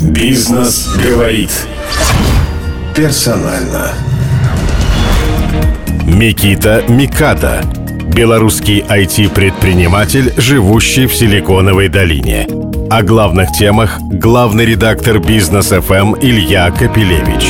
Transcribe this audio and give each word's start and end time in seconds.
Бизнес 0.00 0.88
говорит. 1.04 1.50
Персонально. 2.94 3.92
Микита 6.06 6.84
Микада. 6.88 7.64
Белорусский 8.14 8.80
IT-предприниматель, 8.88 10.32
живущий 10.36 11.06
в 11.06 11.14
Силиконовой 11.16 11.88
долине. 11.88 12.46
О 12.88 13.02
главных 13.02 13.50
темах 13.50 13.98
главный 14.00 14.66
редактор 14.66 15.18
Бизнес 15.18 15.70
ФМ 15.70 16.14
Илья 16.20 16.70
Капелевич. 16.70 17.48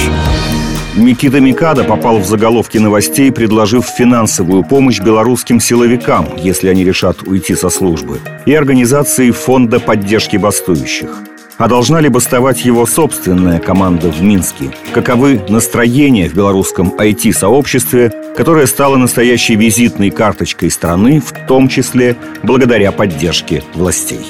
Микита 0.96 1.40
Микада 1.40 1.84
попал 1.84 2.18
в 2.18 2.26
заголовки 2.26 2.78
новостей, 2.78 3.30
предложив 3.30 3.84
финансовую 3.84 4.64
помощь 4.64 5.00
белорусским 5.00 5.60
силовикам, 5.60 6.26
если 6.38 6.68
они 6.68 6.82
решат 6.82 7.22
уйти 7.24 7.54
со 7.54 7.68
службы, 7.68 8.20
и 8.46 8.54
организации 8.54 9.32
Фонда 9.32 9.80
поддержки 9.80 10.38
бастующих. 10.38 11.27
А 11.58 11.66
должна 11.66 12.00
ли 12.00 12.08
бастовать 12.08 12.64
его 12.64 12.86
собственная 12.86 13.58
команда 13.58 14.12
в 14.12 14.22
Минске? 14.22 14.70
Каковы 14.94 15.44
настроения 15.48 16.28
в 16.28 16.34
белорусском 16.34 16.94
IT-сообществе, 16.96 18.12
которое 18.36 18.68
стало 18.68 18.96
настоящей 18.96 19.56
визитной 19.56 20.10
карточкой 20.10 20.70
страны, 20.70 21.20
в 21.20 21.32
том 21.48 21.68
числе 21.68 22.16
благодаря 22.44 22.92
поддержке 22.92 23.64
властей? 23.74 24.24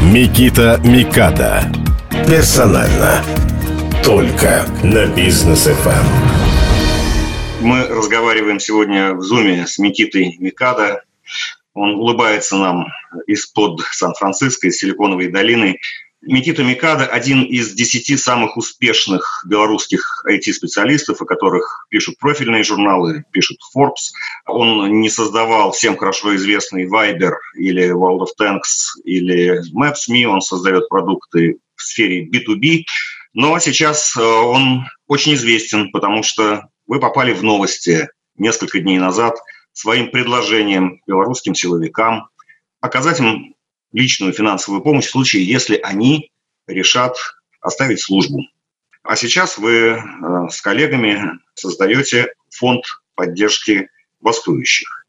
Микита 0.00 0.80
Микада. 0.84 1.64
Персонально. 2.28 3.24
Только 4.04 4.66
на 4.84 5.06
бизнес 5.06 5.64
ФМ. 5.64 5.88
Эм. 5.88 6.06
Мы 7.62 7.88
разговариваем 7.88 8.60
сегодня 8.60 9.14
в 9.14 9.22
Зуме 9.22 9.66
с 9.66 9.78
Микитой 9.80 10.36
Микада, 10.38 11.02
он 11.76 11.96
улыбается 11.96 12.56
нам 12.56 12.86
из-под 13.26 13.80
Сан-Франциско, 13.92 14.66
из 14.66 14.78
Силиконовой 14.78 15.28
долины. 15.28 15.78
Микита 16.22 16.64
Микада– 16.64 17.04
один 17.12 17.42
из 17.42 17.74
десяти 17.74 18.16
самых 18.16 18.56
успешных 18.56 19.44
белорусских 19.46 20.24
IT-специалистов, 20.26 21.20
о 21.20 21.26
которых 21.26 21.86
пишут 21.90 22.18
профильные 22.18 22.64
журналы, 22.64 23.24
пишет 23.30 23.58
Forbes. 23.76 24.10
Он 24.46 25.00
не 25.00 25.10
создавал 25.10 25.72
всем 25.72 25.98
хорошо 25.98 26.34
известный 26.36 26.86
Viber 26.86 27.34
или 27.58 27.92
World 27.92 28.22
of 28.22 28.28
Tanks 28.40 28.98
или 29.04 29.60
Maps.me, 29.78 30.24
он 30.24 30.40
создает 30.40 30.88
продукты 30.88 31.58
в 31.76 31.82
сфере 31.82 32.26
B2B. 32.26 32.84
Но 33.34 33.58
сейчас 33.58 34.16
э, 34.16 34.22
он 34.22 34.86
очень 35.06 35.34
известен, 35.34 35.90
потому 35.92 36.22
что 36.22 36.68
вы 36.86 37.00
попали 37.00 37.34
в 37.34 37.42
новости 37.42 38.08
несколько 38.38 38.80
дней 38.80 38.98
назад– 38.98 39.36
своим 39.76 40.10
предложением 40.10 41.02
белорусским 41.06 41.54
силовикам 41.54 42.30
оказать 42.80 43.20
им 43.20 43.54
личную 43.92 44.32
финансовую 44.32 44.82
помощь 44.82 45.04
в 45.04 45.10
случае, 45.10 45.44
если 45.44 45.78
они 45.82 46.32
решат 46.66 47.16
оставить 47.60 48.00
службу. 48.00 48.40
А 49.02 49.16
сейчас 49.16 49.58
вы 49.58 49.72
э, 49.72 49.98
с 50.50 50.62
коллегами 50.62 51.38
создаете 51.54 52.32
фонд 52.50 52.84
поддержки 53.14 53.90
бастующих. 54.20 55.06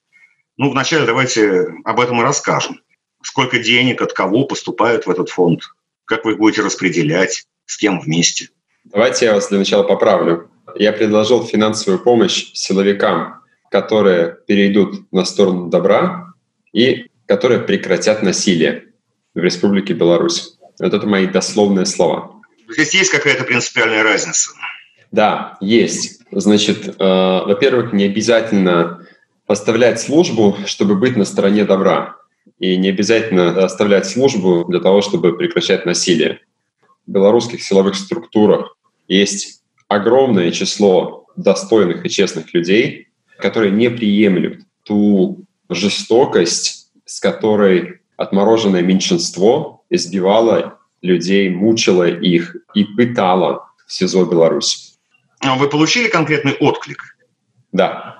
Ну, 0.58 0.70
вначале 0.70 1.06
давайте 1.06 1.68
об 1.86 2.02
этом 2.02 2.20
и 2.20 2.23
расскажем. 2.23 2.82
Сколько 3.23 3.60
денег, 3.60 4.02
от 4.02 4.12
кого 4.12 4.44
поступают 4.44 5.06
в 5.06 5.10
этот 5.10 5.30
фонд? 5.30 5.62
Как 6.04 6.26
вы 6.26 6.34
их 6.34 6.40
будете 6.40 6.62
распределять? 6.62 7.48
С 7.66 7.78
кем 7.78 8.02
вместе? 8.02 8.50
Давайте 8.84 9.26
я 9.26 9.34
вас 9.34 9.48
для 9.48 9.60
начала 9.60 9.84
поправлю. 9.84 10.52
Я 10.76 10.92
предложил 10.92 11.45
финансовую 11.45 12.04
помощь 12.04 12.52
силовикам, 12.54 13.42
которые 13.72 14.38
перейдут 14.48 15.12
на 15.12 15.26
сторону 15.26 15.70
добра 15.70 16.34
и 16.73 17.08
которые 17.26 17.60
прекратят 17.60 18.23
насилие 18.23 18.86
в 19.34 19.40
Республике 19.40 19.94
Беларусь. 19.94 20.58
Вот 20.80 20.94
это 20.94 21.06
мои 21.08 21.28
дословные 21.28 21.86
слова. 21.86 22.32
Здесь 22.70 22.94
есть 22.94 23.12
какая-то 23.12 23.44
принципиальная 23.44 24.04
разница? 24.04 24.52
Да, 25.12 25.58
есть. 25.62 26.22
Значит, 26.32 26.88
э, 26.88 26.94
во-первых, 27.00 27.94
не 27.94 28.06
обязательно 28.06 29.05
оставлять 29.48 30.02
службу, 30.02 30.58
чтобы 30.66 30.95
быть 30.95 31.16
на 31.16 31.26
стороне 31.26 31.64
добра. 31.64 32.17
И 32.60 32.76
не 32.76 32.89
обязательно 32.89 33.64
оставлять 33.64 34.08
службу 34.08 34.66
для 34.67 34.80
того, 34.80 35.02
чтобы 35.02 35.38
прекращать 35.38 35.86
насилие. 35.86 36.42
В 37.05 37.11
белорусских 37.11 37.64
силовых 37.64 37.95
структурах 37.95 38.76
есть 39.08 39.61
огромное 39.88 40.52
число 40.52 41.26
достойных 41.38 42.05
и 42.05 42.10
честных 42.10 42.54
людей, 42.54 43.07
которые 43.39 43.71
не 43.71 43.89
приемлют 43.89 44.61
ту 44.83 45.45
жестокость, 45.70 46.92
с 47.05 47.20
которой 47.20 48.02
отмороженное 48.15 48.81
меньшинство 48.81 49.83
избивало 49.89 50.80
людей, 51.02 51.49
мучило 51.49 52.08
их 52.09 52.55
и 52.73 52.83
пытало 52.83 53.67
в 53.86 53.93
СИЗО 53.93 54.25
Беларусь. 54.25 54.98
А 55.39 55.55
вы 55.55 55.70
получили 55.70 56.08
конкретный 56.08 56.53
отклик? 56.53 57.15
Да. 57.71 58.17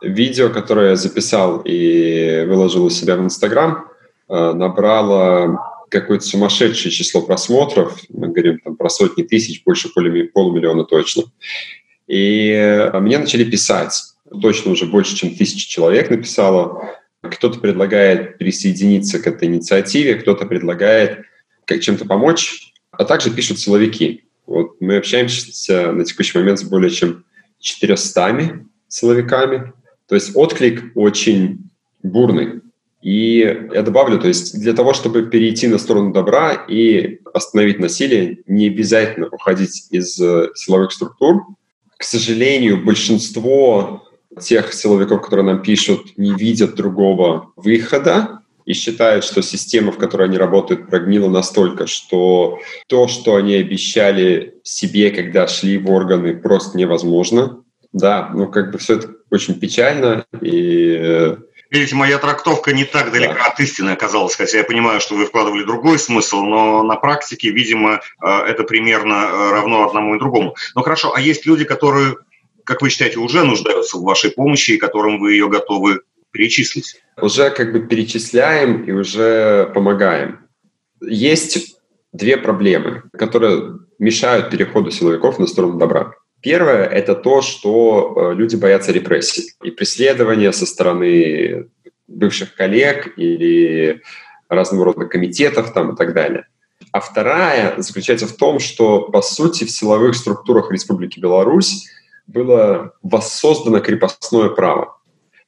Видео, 0.00 0.48
которое 0.48 0.90
я 0.90 0.96
записал 0.96 1.60
и 1.64 2.44
выложил 2.46 2.84
у 2.84 2.90
себя 2.90 3.16
в 3.16 3.20
Инстаграм, 3.20 3.88
э, 4.28 4.52
набрало 4.52 5.58
какое-то 5.88 6.24
сумасшедшее 6.24 6.90
число 6.90 7.22
просмотров. 7.22 7.98
Мы 8.08 8.28
говорим 8.28 8.58
там 8.60 8.76
про 8.76 8.88
сотни 8.88 9.22
тысяч, 9.22 9.62
больше 9.64 9.90
полумиллиона 9.92 10.84
точно. 10.84 11.24
И 12.06 12.50
э, 12.50 12.98
мне 13.00 13.18
начали 13.18 13.44
писать 13.44 14.11
точно 14.40 14.72
уже 14.72 14.86
больше, 14.86 15.16
чем 15.16 15.34
тысяча 15.34 15.68
человек 15.68 16.10
написало. 16.10 16.90
Кто-то 17.20 17.60
предлагает 17.60 18.38
присоединиться 18.38 19.18
к 19.18 19.26
этой 19.26 19.48
инициативе, 19.48 20.16
кто-то 20.16 20.46
предлагает 20.46 21.20
как 21.64 21.80
чем-то 21.80 22.04
помочь, 22.04 22.72
а 22.90 23.04
также 23.04 23.30
пишут 23.30 23.58
силовики. 23.58 24.24
Вот 24.46 24.80
мы 24.80 24.96
общаемся 24.96 25.92
на 25.92 26.04
текущий 26.04 26.38
момент 26.38 26.58
с 26.58 26.64
более 26.64 26.90
чем 26.90 27.24
400 27.60 28.66
силовиками. 28.88 29.72
То 30.08 30.16
есть 30.16 30.32
отклик 30.34 30.92
очень 30.94 31.70
бурный. 32.02 32.60
И 33.02 33.38
я 33.72 33.82
добавлю, 33.82 34.18
то 34.18 34.28
есть 34.28 34.60
для 34.60 34.74
того, 34.74 34.94
чтобы 34.94 35.26
перейти 35.26 35.66
на 35.66 35.78
сторону 35.78 36.12
добра 36.12 36.52
и 36.52 37.20
остановить 37.34 37.80
насилие, 37.80 38.38
не 38.46 38.68
обязательно 38.68 39.26
уходить 39.26 39.88
из 39.90 40.20
э, 40.20 40.50
силовых 40.54 40.92
структур. 40.92 41.42
К 41.96 42.04
сожалению, 42.04 42.84
большинство 42.84 44.08
тех 44.40 44.72
силовиков, 44.72 45.22
которые 45.22 45.46
нам 45.46 45.62
пишут, 45.62 46.16
не 46.16 46.34
видят 46.34 46.74
другого 46.74 47.52
выхода 47.56 48.40
и 48.64 48.74
считают, 48.74 49.24
что 49.24 49.42
система, 49.42 49.92
в 49.92 49.98
которой 49.98 50.28
они 50.28 50.38
работают, 50.38 50.88
прогнила 50.88 51.28
настолько, 51.28 51.86
что 51.86 52.60
то, 52.86 53.08
что 53.08 53.36
они 53.36 53.56
обещали 53.56 54.54
себе, 54.62 55.10
когда 55.10 55.48
шли 55.48 55.78
в 55.78 55.90
органы, 55.90 56.36
просто 56.36 56.78
невозможно. 56.78 57.62
Да, 57.92 58.30
ну 58.32 58.48
как 58.48 58.72
бы 58.72 58.78
все 58.78 58.94
это 58.94 59.10
очень 59.30 59.60
печально 59.60 60.24
и 60.40 60.96
э, 60.98 61.36
Видите, 61.72 61.94
моя 61.94 62.18
трактовка 62.18 62.74
не 62.74 62.84
так 62.84 63.12
далека 63.12 63.34
да. 63.34 63.46
от 63.46 63.58
истины 63.58 63.90
оказалась, 63.90 64.36
хотя 64.36 64.58
я 64.58 64.64
понимаю, 64.64 65.00
что 65.00 65.14
вы 65.14 65.24
вкладывали 65.24 65.64
другой 65.64 65.98
смысл, 65.98 66.42
но 66.42 66.82
на 66.82 66.96
практике, 66.96 67.48
видимо, 67.48 68.02
э, 68.22 68.28
это 68.28 68.64
примерно 68.64 69.14
э, 69.14 69.50
равно 69.52 69.88
одному 69.88 70.14
и 70.14 70.18
другому. 70.18 70.54
Ну 70.74 70.82
хорошо, 70.82 71.14
а 71.14 71.20
есть 71.20 71.46
люди, 71.46 71.64
которые 71.64 72.16
как 72.64 72.82
вы 72.82 72.90
считаете, 72.90 73.18
уже 73.18 73.44
нуждаются 73.44 73.98
в 73.98 74.02
вашей 74.02 74.30
помощи 74.30 74.72
и 74.72 74.78
которым 74.78 75.18
вы 75.18 75.32
ее 75.32 75.48
готовы 75.48 76.00
перечислить? 76.30 77.02
Уже 77.20 77.50
как 77.50 77.72
бы 77.72 77.80
перечисляем 77.86 78.84
и 78.84 78.92
уже 78.92 79.70
помогаем. 79.74 80.40
Есть 81.00 81.76
две 82.12 82.36
проблемы, 82.36 83.04
которые 83.16 83.78
мешают 83.98 84.50
переходу 84.50 84.90
силовиков 84.90 85.38
на 85.38 85.46
сторону 85.46 85.78
добра. 85.78 86.14
Первое– 86.40 86.84
это 86.86 87.14
то, 87.14 87.40
что 87.40 88.32
э, 88.32 88.34
люди 88.34 88.56
боятся 88.56 88.90
репрессий 88.90 89.52
и 89.62 89.70
преследования 89.70 90.52
со 90.52 90.66
стороны 90.66 91.68
бывших 92.08 92.54
коллег 92.54 93.16
или 93.16 94.02
разного 94.48 94.86
рода 94.86 95.06
комитетов 95.06 95.72
там, 95.72 95.92
и 95.92 95.96
так 95.96 96.14
далее. 96.14 96.46
А 96.90 97.00
вторая 97.00 97.80
заключается 97.80 98.26
в 98.26 98.36
том, 98.36 98.58
что, 98.58 99.02
по 99.02 99.22
сути, 99.22 99.64
в 99.64 99.70
силовых 99.70 100.16
структурах 100.16 100.70
Республики 100.72 101.20
Беларусь 101.20 101.88
было 102.26 102.94
воссоздано 103.02 103.80
крепостное 103.80 104.48
право. 104.48 104.98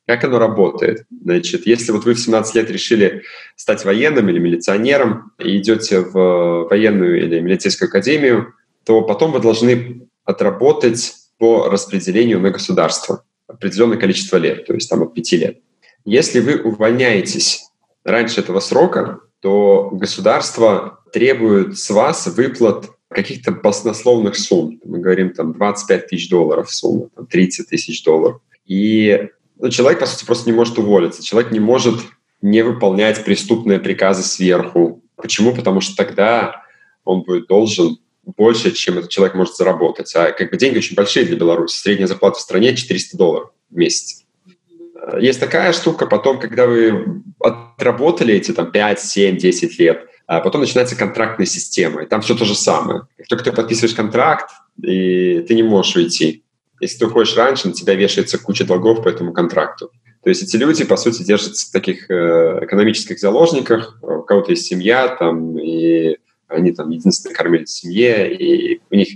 Как 0.07 0.23
оно 0.25 0.39
работает? 0.39 1.07
Значит, 1.23 1.67
если 1.67 1.93
вот 1.93 2.05
вы 2.05 2.15
в 2.15 2.21
17 2.21 2.55
лет 2.57 2.71
решили 2.71 3.23
стать 3.57 3.85
военным 3.85 4.29
или 4.29 4.39
милиционером 4.39 5.33
и 5.39 5.57
идете 5.57 6.01
в 6.01 6.69
военную 6.69 7.25
или 7.25 7.41
милицейскую 7.41 7.89
академию, 7.89 8.55
то 8.85 9.01
потом 9.03 9.33
вы 9.33 9.41
должны 9.41 10.07
отработать 10.25 11.15
по 11.39 11.69
распределению 11.71 12.41
на 12.41 12.51
государство 12.51 13.25
определенное 13.47 13.99
количество 13.99 14.37
лет, 14.37 14.67
то 14.67 14.75
есть 14.75 14.89
там 14.91 15.03
от 15.03 15.15
5 15.15 15.33
лет. 15.33 15.61
Если 16.05 16.41
вы 16.41 16.61
увольняетесь 16.61 17.71
раньше 18.05 18.41
этого 18.41 18.61
срока, 18.61 19.21
то 19.41 19.91
государство 19.93 21.01
требует 21.13 21.79
с 21.79 21.91
вас 21.91 22.27
выплат 22.27 22.91
каких-то 23.15 23.53
баснословных 23.53 24.37
сумм. 24.37 24.81
Мы 24.85 24.99
говорим 24.99 25.33
там 25.33 25.53
25 25.53 26.09
тысяч 26.09 26.29
долларов 26.29 26.71
сумма, 26.71 27.09
там, 27.15 27.27
30 27.27 27.69
тысяч 27.69 28.03
долларов. 28.03 28.41
И 28.67 29.29
ну, 29.59 29.71
человек, 29.71 30.01
по 30.01 30.07
сути, 30.07 30.25
просто 30.25 30.51
не 30.51 30.57
может 30.57 30.79
уволиться. 30.79 31.23
Человек 31.23 31.53
не 31.53 31.61
может 31.61 32.01
не 32.43 32.63
выполнять 32.63 33.25
преступные 33.25 33.79
приказы 33.79 34.23
сверху. 34.23 35.03
Почему? 35.17 35.55
Потому 35.55 35.81
что 35.81 35.97
тогда 35.97 36.63
он 37.05 37.23
будет 37.23 37.47
должен 37.47 37.99
больше, 38.37 38.73
чем 38.73 38.99
этот 38.99 39.11
человек 39.11 39.35
может 39.35 39.57
заработать. 39.57 40.15
А 40.15 40.33
как 40.33 40.51
бы 40.51 40.57
деньги 40.57 40.79
очень 40.79 40.97
большие 40.97 41.25
для 41.25 41.37
Беларуси. 41.37 41.77
Средняя 41.77 42.07
зарплата 42.07 42.39
в 42.39 42.43
стране 42.43 42.75
400 42.75 43.17
долларов 43.17 43.51
в 43.71 43.77
месяц. 43.77 44.25
Есть 45.21 45.41
такая 45.41 45.73
штука, 45.73 46.07
потом, 46.07 46.39
когда 46.39 46.67
вы 46.67 47.23
отработали 47.39 48.35
эти 48.35 48.53
там 48.53 48.73
5, 48.73 49.01
7, 49.01 49.37
10 49.37 49.79
лет, 49.79 50.09
а 50.27 50.41
потом 50.41 50.63
начинается 50.63 50.97
контрактная 50.97 51.47
система, 51.47 52.03
и 52.03 52.07
там 52.07 52.23
все 52.23 52.35
то 52.35 52.45
же 52.45 52.55
самое. 52.55 53.03
Как 53.17 53.29
только 53.29 53.45
ты 53.45 53.53
подписываешь 53.53 53.95
контракт, 53.95 54.51
и 54.83 55.41
ты 55.41 55.55
не 55.55 55.63
можешь 55.63 55.97
уйти. 55.97 56.43
Если 56.81 56.99
ты 56.99 57.07
уходишь 57.07 57.37
раньше, 57.37 57.69
на 57.69 57.75
тебя 57.75 57.95
вешается 57.95 58.39
куча 58.39 58.65
долгов 58.65 59.03
по 59.03 59.09
этому 59.09 59.33
контракту. 59.33 59.91
То 60.23 60.31
есть 60.31 60.43
эти 60.43 60.57
люди, 60.57 60.85
по 60.85 60.97
сути, 60.97 61.23
держатся 61.23 61.69
в 61.69 61.73
таких 61.73 62.11
э, 62.11 62.61
экономических 62.63 63.19
заложниках, 63.19 63.99
у 64.03 64.23
кого-то 64.23 64.53
есть 64.53 64.67
семья, 64.67 65.09
там, 65.09 65.59
и 65.59 66.17
они 66.49 66.73
там 66.73 66.91
единственные 66.91 67.37
кормили 67.37 67.67
семье, 67.67 68.35
и 68.35 68.81
у 68.91 68.95
них 68.95 69.09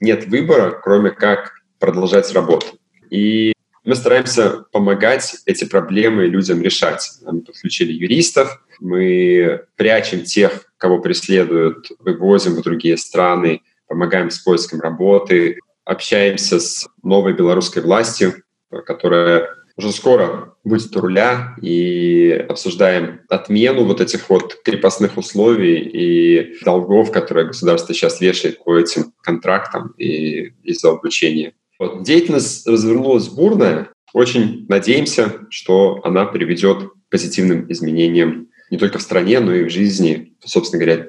нет 0.00 0.26
выбора, 0.26 0.70
кроме 0.82 1.10
как 1.10 1.52
продолжать 1.78 2.32
работу. 2.32 2.66
И 3.10 3.53
мы 3.84 3.94
стараемся 3.94 4.64
помогать 4.72 5.36
эти 5.46 5.64
проблемы 5.64 6.26
людям 6.26 6.62
решать. 6.62 7.10
Мы 7.22 7.42
подключили 7.42 7.92
юристов, 7.92 8.62
мы 8.80 9.64
прячем 9.76 10.24
тех, 10.24 10.72
кого 10.78 11.00
преследуют, 11.00 11.88
вывозим 11.98 12.54
в 12.54 12.62
другие 12.62 12.96
страны, 12.96 13.60
помогаем 13.86 14.30
с 14.30 14.38
поиском 14.38 14.80
работы, 14.80 15.58
общаемся 15.84 16.58
с 16.60 16.86
новой 17.02 17.34
белорусской 17.34 17.82
властью, 17.82 18.42
которая 18.86 19.50
уже 19.76 19.92
скоро 19.92 20.54
будет 20.62 20.96
у 20.96 21.00
руля, 21.00 21.56
и 21.60 22.30
обсуждаем 22.48 23.20
отмену 23.28 23.84
вот 23.84 24.00
этих 24.00 24.30
вот 24.30 24.62
крепостных 24.62 25.16
условий 25.16 25.78
и 25.78 26.64
долгов, 26.64 27.10
которые 27.10 27.48
государство 27.48 27.92
сейчас 27.92 28.20
вешает 28.20 28.62
по 28.62 28.78
этим 28.78 29.12
контрактам 29.22 29.88
и 29.98 30.52
из-за 30.62 30.90
обучения. 30.90 31.54
Вот. 31.78 32.02
Деятельность 32.02 32.66
развернулась 32.66 33.28
бурная. 33.28 33.90
Очень 34.12 34.66
надеемся, 34.68 35.46
что 35.50 36.00
она 36.04 36.24
приведет 36.24 36.82
к 36.82 36.92
позитивным 37.10 37.70
изменениям 37.70 38.48
не 38.70 38.78
только 38.78 38.98
в 38.98 39.02
стране, 39.02 39.40
но 39.40 39.54
и 39.54 39.64
в 39.64 39.70
жизни, 39.70 40.34
собственно 40.44 40.84
говоря, 40.84 41.08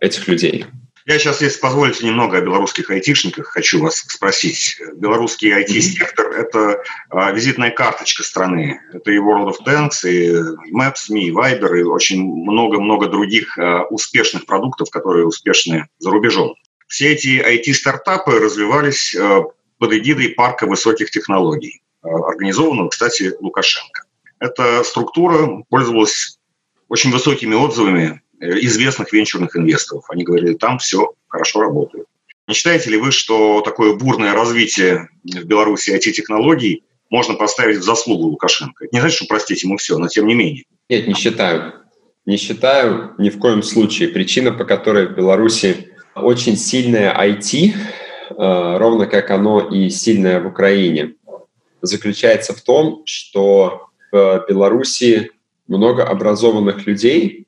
этих 0.00 0.28
людей. 0.28 0.66
Я 1.06 1.18
сейчас, 1.18 1.42
если 1.42 1.60
позволите, 1.60 2.06
немного 2.06 2.38
о 2.38 2.40
белорусских 2.40 2.88
айтишниках 2.90 3.48
хочу 3.48 3.78
вас 3.78 3.96
спросить. 3.96 4.78
Белорусский 4.94 5.52
IT-сектор– 5.52 6.30
это 6.32 6.82
а, 7.10 7.30
визитная 7.30 7.70
карточка 7.70 8.22
страны. 8.22 8.80
Это 8.90 9.10
и 9.10 9.18
World 9.18 9.50
of 9.50 9.56
Tanks, 9.66 10.08
и 10.08 10.30
Maps, 10.74 11.10
и 11.10 11.30
Viber, 11.30 11.78
и 11.78 11.82
очень 11.82 12.24
много-много 12.24 13.08
других 13.08 13.58
а, 13.58 13.84
успешных 13.90 14.46
продуктов, 14.46 14.88
которые 14.88 15.26
успешны 15.26 15.88
за 15.98 16.10
рубежом. 16.10 16.54
Все 16.88 17.12
эти 17.12 17.38
IT-стартапы 17.38 18.38
развивались 18.38 19.14
а, 19.14 19.42
под 19.78 19.92
эгидой 19.92 20.30
парка 20.30 20.66
высоких 20.66 21.10
технологий, 21.10 21.82
организованного, 22.02 22.88
кстати, 22.88 23.32
Лукашенко. 23.40 24.04
Эта 24.38 24.82
структура 24.84 25.64
пользовалась 25.68 26.38
очень 26.88 27.10
высокими 27.10 27.54
отзывами 27.54 28.22
Э, 28.44 28.58
известных 28.60 29.12
венчурных 29.12 29.56
инвесторов. 29.56 30.04
Они 30.10 30.24
говорили, 30.24 30.54
там 30.54 30.78
все 30.78 31.12
хорошо 31.28 31.60
работает. 31.60 32.06
Не 32.46 32.54
считаете 32.54 32.90
ли 32.90 32.98
вы, 32.98 33.10
что 33.10 33.62
такое 33.62 33.94
бурное 33.94 34.34
развитие 34.34 35.08
в 35.24 35.44
Беларуси 35.44 35.90
IT-технологий 35.90 36.82
можно 37.10 37.34
поставить 37.34 37.78
в 37.78 37.82
заслугу 37.82 38.24
Лукашенко? 38.24 38.86
Не 38.92 39.00
значит, 39.00 39.16
что 39.16 39.26
простить 39.26 39.62
ему 39.62 39.78
все, 39.78 39.96
но 39.98 40.08
тем 40.08 40.26
не 40.26 40.34
менее. 40.34 40.64
Нет, 40.90 41.06
не 41.06 41.14
считаю. 41.14 41.74
Не 42.26 42.36
считаю 42.36 43.14
ни 43.18 43.30
в 43.30 43.38
коем 43.38 43.62
случае. 43.62 44.08
Причина, 44.08 44.52
по 44.52 44.64
которой 44.64 45.06
в 45.06 45.14
Беларуси 45.14 45.88
очень 46.14 46.56
сильное 46.56 47.16
IT, 47.16 47.72
э, 47.72 47.72
ровно 48.36 49.06
как 49.06 49.30
оно 49.30 49.60
и 49.60 49.90
сильное 49.90 50.40
в 50.40 50.46
Украине, 50.46 51.14
заключается 51.82 52.54
в 52.54 52.60
том, 52.62 53.02
что 53.04 53.88
в 54.12 54.44
Беларуси 54.48 55.32
много 55.66 56.04
образованных 56.04 56.86
людей, 56.86 57.44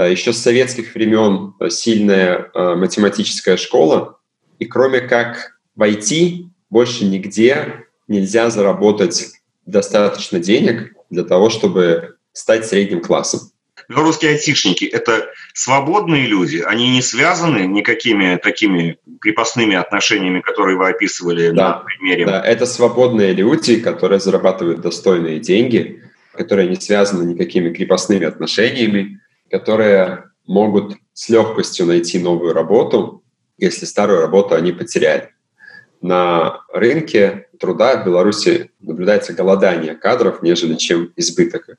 Э, 0.00 0.10
Еще 0.10 0.32
с 0.32 0.38
советских 0.38 0.94
времен 0.94 1.54
э, 1.60 1.68
сильная 1.68 2.50
э, 2.54 2.74
математическая 2.74 3.56
школа, 3.56 4.18
и 4.58 4.64
кроме 4.64 5.00
как 5.00 5.58
в 5.74 5.82
IT 5.82 6.46
больше 6.70 7.04
нигде 7.04 7.86
нельзя 8.08 8.50
заработать 8.50 9.32
достаточно 9.66 10.38
денег 10.38 10.94
для 11.10 11.24
того, 11.24 11.50
чтобы 11.50 12.16
стать 12.32 12.66
средним 12.66 13.02
классом. 13.02 13.49
Белорусские 13.90 14.30
айтишники– 14.30 14.84
это 14.92 15.30
свободные 15.52 16.24
люди, 16.26 16.62
они 16.64 16.90
не 16.90 17.02
связаны 17.02 17.66
никакими 17.66 18.36
такими 18.36 19.00
крепостными 19.20 19.74
отношениями, 19.74 20.40
которые 20.40 20.78
вы 20.78 20.90
описывали 20.90 21.50
да, 21.50 21.70
на 21.70 21.72
примере. 21.78 22.24
Да, 22.24 22.40
это 22.40 22.66
свободные 22.66 23.32
люди, 23.32 23.80
которые 23.80 24.20
зарабатывают 24.20 24.80
достойные 24.80 25.40
деньги, 25.40 26.04
которые 26.34 26.68
не 26.68 26.76
связаны 26.76 27.32
никакими 27.32 27.72
крепостными 27.72 28.26
отношениями, 28.26 29.18
которые 29.50 30.26
могут 30.46 30.94
с 31.12 31.28
легкостью 31.28 31.86
найти 31.86 32.20
новую 32.20 32.52
работу, 32.52 33.24
если 33.58 33.86
старую 33.86 34.20
работу 34.20 34.54
они 34.54 34.70
потеряли. 34.70 35.30
На 36.00 36.60
рынке 36.72 37.48
труда 37.58 38.00
в 38.00 38.06
Беларуси 38.06 38.70
наблюдается 38.78 39.32
голодание 39.32 39.96
кадров, 39.96 40.42
нежели 40.42 40.76
чем 40.76 41.12
избыток. 41.16 41.70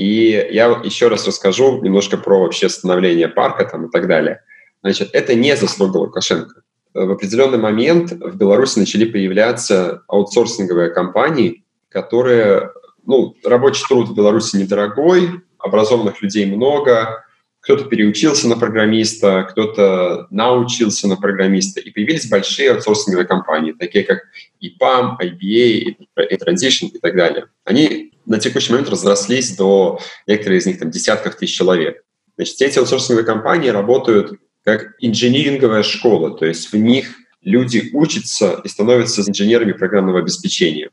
И 0.00 0.48
я 0.50 0.80
еще 0.82 1.08
раз 1.08 1.26
расскажу 1.26 1.82
немножко 1.82 2.16
про 2.16 2.40
вообще 2.40 2.70
становление 2.70 3.28
парка 3.28 3.66
там 3.66 3.84
и 3.84 3.90
так 3.90 4.08
далее. 4.08 4.40
Значит, 4.82 5.10
это 5.12 5.34
не 5.34 5.54
заслуга 5.54 5.98
Лукашенко. 5.98 6.62
В 6.94 7.10
определенный 7.10 7.58
момент 7.58 8.12
в 8.12 8.34
Беларуси 8.34 8.78
начали 8.78 9.04
появляться 9.04 10.02
аутсорсинговые 10.08 10.88
компании, 10.88 11.64
которые, 11.90 12.70
ну, 13.04 13.34
рабочий 13.44 13.84
труд 13.86 14.08
в 14.08 14.14
Беларуси 14.14 14.56
недорогой, 14.56 15.42
образованных 15.58 16.22
людей 16.22 16.46
много, 16.46 17.22
кто-то 17.60 17.84
переучился 17.84 18.48
на 18.48 18.56
программиста, 18.56 19.46
кто-то 19.50 20.26
научился 20.30 21.08
на 21.08 21.16
программиста, 21.16 21.80
и 21.80 21.90
появились 21.90 22.28
большие 22.28 22.72
аутсорсинговые 22.72 23.26
компании, 23.26 23.72
такие 23.72 24.04
как 24.04 24.22
EPAM, 24.62 25.16
IBA, 25.20 25.96
A-Transition 26.16 26.88
и 26.92 26.98
так 26.98 27.14
далее. 27.14 27.46
Они 27.64 28.12
на 28.24 28.38
текущий 28.38 28.72
момент 28.72 28.88
разрослись 28.88 29.56
до, 29.56 30.00
некоторые 30.26 30.60
из 30.60 30.66
них, 30.66 30.78
там, 30.78 30.90
десятков 30.90 31.36
тысяч 31.36 31.56
человек. 31.56 32.02
Значит, 32.36 32.60
эти 32.62 32.78
аутсорсинговые 32.78 33.26
компании 33.26 33.68
работают 33.68 34.40
как 34.64 34.94
инжиниринговая 35.00 35.82
школа, 35.82 36.36
то 36.36 36.46
есть 36.46 36.72
в 36.72 36.76
них 36.76 37.14
люди 37.42 37.90
учатся 37.92 38.60
и 38.64 38.68
становятся 38.68 39.22
инженерами 39.22 39.72
программного 39.72 40.20
обеспечения. 40.20 40.90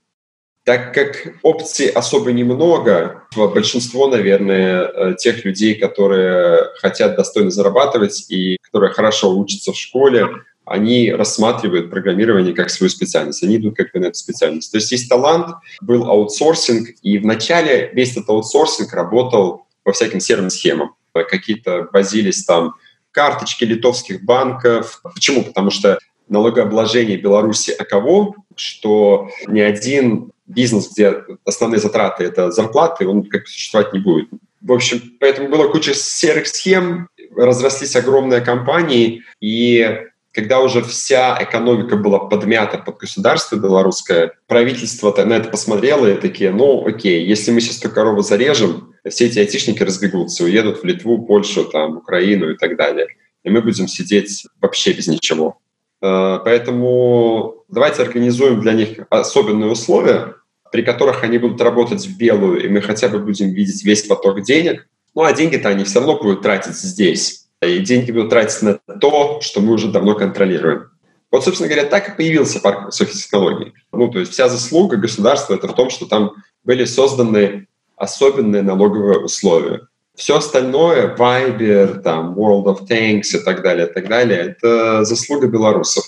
Так 0.67 0.93
как 0.93 1.33
опций 1.43 1.87
особо 1.87 2.33
немного, 2.33 3.23
большинство, 3.33 4.09
наверное, 4.09 4.81
э, 4.83 5.15
тех 5.17 5.45
людей, 5.45 5.75
которые 5.75 6.65
хотят 6.81 7.15
достойно 7.15 7.51
зарабатывать 7.51 8.29
и 8.29 8.57
которые 8.63 8.91
хорошо 8.91 9.33
учатся 9.33 9.71
в 9.71 9.77
школе, 9.77 10.27
они 10.65 11.13
рассматривают 11.13 11.89
программирование 11.89 12.53
как 12.53 12.69
свою 12.69 12.89
специальность, 12.89 13.41
они 13.43 13.55
идут 13.55 13.77
как 13.77 13.93
бы 13.93 14.01
на 14.01 14.07
эту 14.07 14.15
специальность. 14.15 14.69
То 14.69 14.77
есть 14.77 14.91
есть 14.91 15.07
талант, 15.07 15.55
был 15.79 16.03
аутсорсинг, 16.03 16.89
и 17.01 17.17
вначале 17.17 17.89
весь 17.93 18.11
этот 18.11 18.27
аутсорсинг 18.27 18.91
работал 18.91 19.67
по 19.83 19.93
всяким 19.93 20.19
серым 20.19 20.49
схемам. 20.49 20.95
Какие-то 21.13 21.87
возились 21.93 22.43
там 22.43 22.73
карточки 23.11 23.63
литовских 23.63 24.25
банков. 24.25 24.99
Почему? 25.13 25.43
Потому 25.43 25.71
что 25.71 25.97
налогообложение 26.27 27.15
Беларуси 27.15 27.71
оково, 27.71 28.35
что 28.57 29.29
ни 29.47 29.61
один 29.61 30.33
бизнес, 30.47 30.91
где 30.91 31.23
основные 31.45 31.79
затраты— 31.79 32.23
это 32.25 32.51
зарплаты, 32.51 33.07
он 33.07 33.23
как 33.23 33.41
бы 33.41 33.47
существовать 33.47 33.93
не 33.93 33.99
будет. 33.99 34.29
В 34.61 34.71
общем, 34.71 35.01
поэтому 35.19 35.49
было 35.49 35.67
куча 35.69 35.93
серых 35.93 36.47
схем, 36.47 37.09
разрослись 37.35 37.95
огромные 37.95 38.41
компании, 38.41 39.23
и 39.39 40.03
когда 40.37 40.59
уже 40.59 40.83
вся 40.83 41.37
экономика 41.41 41.95
была 41.95 42.19
подмята 42.19 42.77
под 42.77 42.97
государство 42.97 43.55
белорусское, 43.55 44.33
правительство 44.47 45.11
на 45.25 45.33
это 45.33 45.49
посмотрело 45.49 46.05
и 46.05 46.15
такие, 46.15 46.51
ну 46.51 46.85
окей, 46.85 47.25
если 47.25 47.51
мы 47.51 47.59
сейчас 47.59 47.79
эту 47.79 47.89
корову 47.89 48.21
зарежем, 48.21 48.93
все 49.09 49.25
эти 49.25 49.39
айтишники 49.39 49.81
разбегутся, 49.81 50.43
уедут 50.43 50.81
в 50.81 50.85
Литву, 50.85 51.25
Польшу, 51.25 51.65
там, 51.65 51.97
Украину 51.97 52.51
и 52.51 52.57
так 52.57 52.77
далее. 52.77 53.07
И 53.43 53.49
мы 53.49 53.61
будем 53.61 53.87
сидеть 53.87 54.45
вообще 54.61 54.93
без 54.93 55.07
ничего. 55.07 55.57
Э, 56.01 56.39
поэтому 56.43 57.63
давайте 57.67 58.03
организуем 58.03 58.61
для 58.61 58.73
них 58.73 58.99
особенные 59.09 59.69
условия, 59.69 60.35
при 60.71 60.81
которых 60.83 61.23
они 61.23 61.37
будут 61.37 61.61
работать 61.61 62.05
в 62.05 62.17
белую, 62.17 62.63
и 62.63 62.67
мы 62.67 62.81
хотя 62.81 63.07
бы 63.07 63.19
будем 63.19 63.51
видеть 63.51 63.83
весь 63.83 64.03
поток 64.03 64.41
денег. 64.41 64.87
Ну, 65.15 65.23
а 65.23 65.33
деньги-то 65.33 65.69
они 65.69 65.83
все 65.83 65.99
равно 65.99 66.19
будут 66.19 66.41
тратить 66.41 66.75
здесь. 66.75 67.47
И 67.61 67.79
деньги 67.79 68.11
будут 68.11 68.29
тратить 68.29 68.61
на 68.61 68.75
то, 68.99 69.41
что 69.41 69.61
мы 69.61 69.73
уже 69.73 69.87
давно 69.87 70.13
контролируем. 70.13 70.91
Вот, 71.31 71.43
собственно 71.43 71.67
говоря, 71.69 71.87
так 71.87 72.09
и 72.09 72.15
появился 72.15 72.59
парк 72.59 72.85
высоких 72.85 73.13
технологий. 73.13 73.73
Ну, 73.91 74.07
то 74.09 74.19
есть 74.19 74.31
вся 74.31 74.47
заслуга 74.47 74.95
государства 74.97 75.55
это 75.55 75.67
в 75.67 75.75
том, 75.75 75.89
что 75.89 76.05
там 76.05 76.33
были 76.63 76.85
созданы 76.85 77.67
особенные 77.95 78.61
налоговые 78.61 79.19
условия. 79.19 79.87
Все 80.17 80.37
остальное, 80.37 81.15
Viber, 81.15 82.01
там, 82.01 82.33
World 82.33 82.65
of 82.65 82.87
Tanks 82.89 83.35
и 83.35 83.37
так 83.37 83.61
далее, 83.61 83.85
и 83.85 83.93
так 83.93 84.07
далее, 84.07 84.39
это 84.39 85.03
заслуга 85.05 85.45
белорусов. 85.45 86.05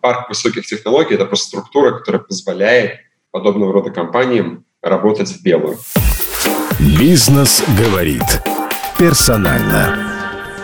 Парк 0.00 0.28
высоких 0.28 0.66
технологий– 0.66 1.14
это 1.14 1.26
просто 1.26 1.46
структура, 1.46 1.96
которая 1.96 2.22
позволяет 2.22 2.98
подобного 3.30 3.72
рода 3.72 3.90
компаниям 3.90 4.64
работать 4.82 5.28
в 5.28 5.44
белую. 5.44 5.78
Бизнес 6.98 7.62
говорит 7.78 8.24
персонально. 8.98 10.12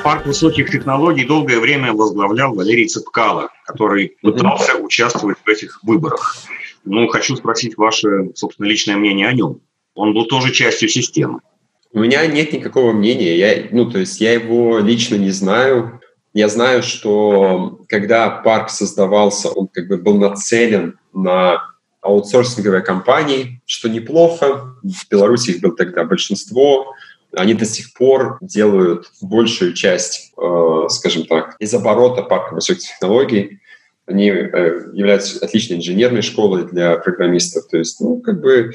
Парк 0.03 0.27
высоких 0.27 0.69
технологий 0.69 1.25
долгое 1.25 1.61
время 1.61 1.93
возглавлял 1.93 2.53
Валерий 2.53 2.89
Цепкало, 2.89 3.51
который 3.65 4.17
пытался 4.23 4.73
mm-hmm. 4.73 4.83
участвовать 4.83 5.39
в 5.45 5.49
этих 5.49 5.79
выборах. 5.85 6.37
Ну, 6.85 7.07
хочу 7.07 7.37
спросить 7.37 7.77
ваше, 7.77 8.33
собственно, 8.35 8.67
личное 8.67 8.97
мнение 8.97 9.29
о 9.29 9.33
нем. 9.33 9.61
Он 9.95 10.13
был 10.15 10.25
тоже 10.25 10.51
частью 10.51 10.89
системы. 10.89 11.43
У 11.93 12.01
меня 12.01 12.27
нет 12.27 12.53
никакого 12.53 12.93
мнения. 12.93 13.37
Я, 13.37 13.69
ну, 13.71 13.91
то 13.91 13.99
есть 13.99 14.21
я 14.21 14.33
его 14.33 14.79
лично 14.79 15.17
не 15.17 15.31
знаю. 15.31 16.01
Я 16.33 16.49
знаю, 16.49 16.83
что 16.83 17.81
когда 17.89 18.31
парк 18.31 18.71
создавался, 18.71 19.51
он 19.51 19.69
как 19.69 19.89
бы 19.89 19.99
был 19.99 20.17
нацелен 20.17 20.99
на 21.13 21.63
аутсорсинговые 22.01 22.83
компании, 22.83 23.61
что 23.67 23.91
неплохо. 23.91 24.75
В 24.83 25.09
Беларуси 25.11 25.51
их 25.51 25.61
было 25.61 25.77
тогда 25.77 26.05
большинство. 26.05 26.95
Они 27.35 27.53
до 27.53 27.67
сих 27.67 27.93
пор 27.93 28.39
делают 28.41 29.11
большую 29.21 29.75
часть, 29.75 30.33
э, 30.37 30.87
скажем 30.89 31.27
так, 31.27 31.57
из 31.59 31.73
оборота 31.75 32.23
парка 32.23 32.55
высоких 32.55 32.89
технологий. 32.89 33.61
Они 34.07 34.31
э, 34.31 34.91
являются 34.95 35.45
отличной 35.45 35.77
инженерной 35.77 36.23
школой 36.23 36.65
для 36.65 36.97
программистов. 36.97 37.69
То 37.69 37.77
есть, 37.77 38.01
ну, 38.01 38.17
как 38.21 38.41
бы 38.41 38.73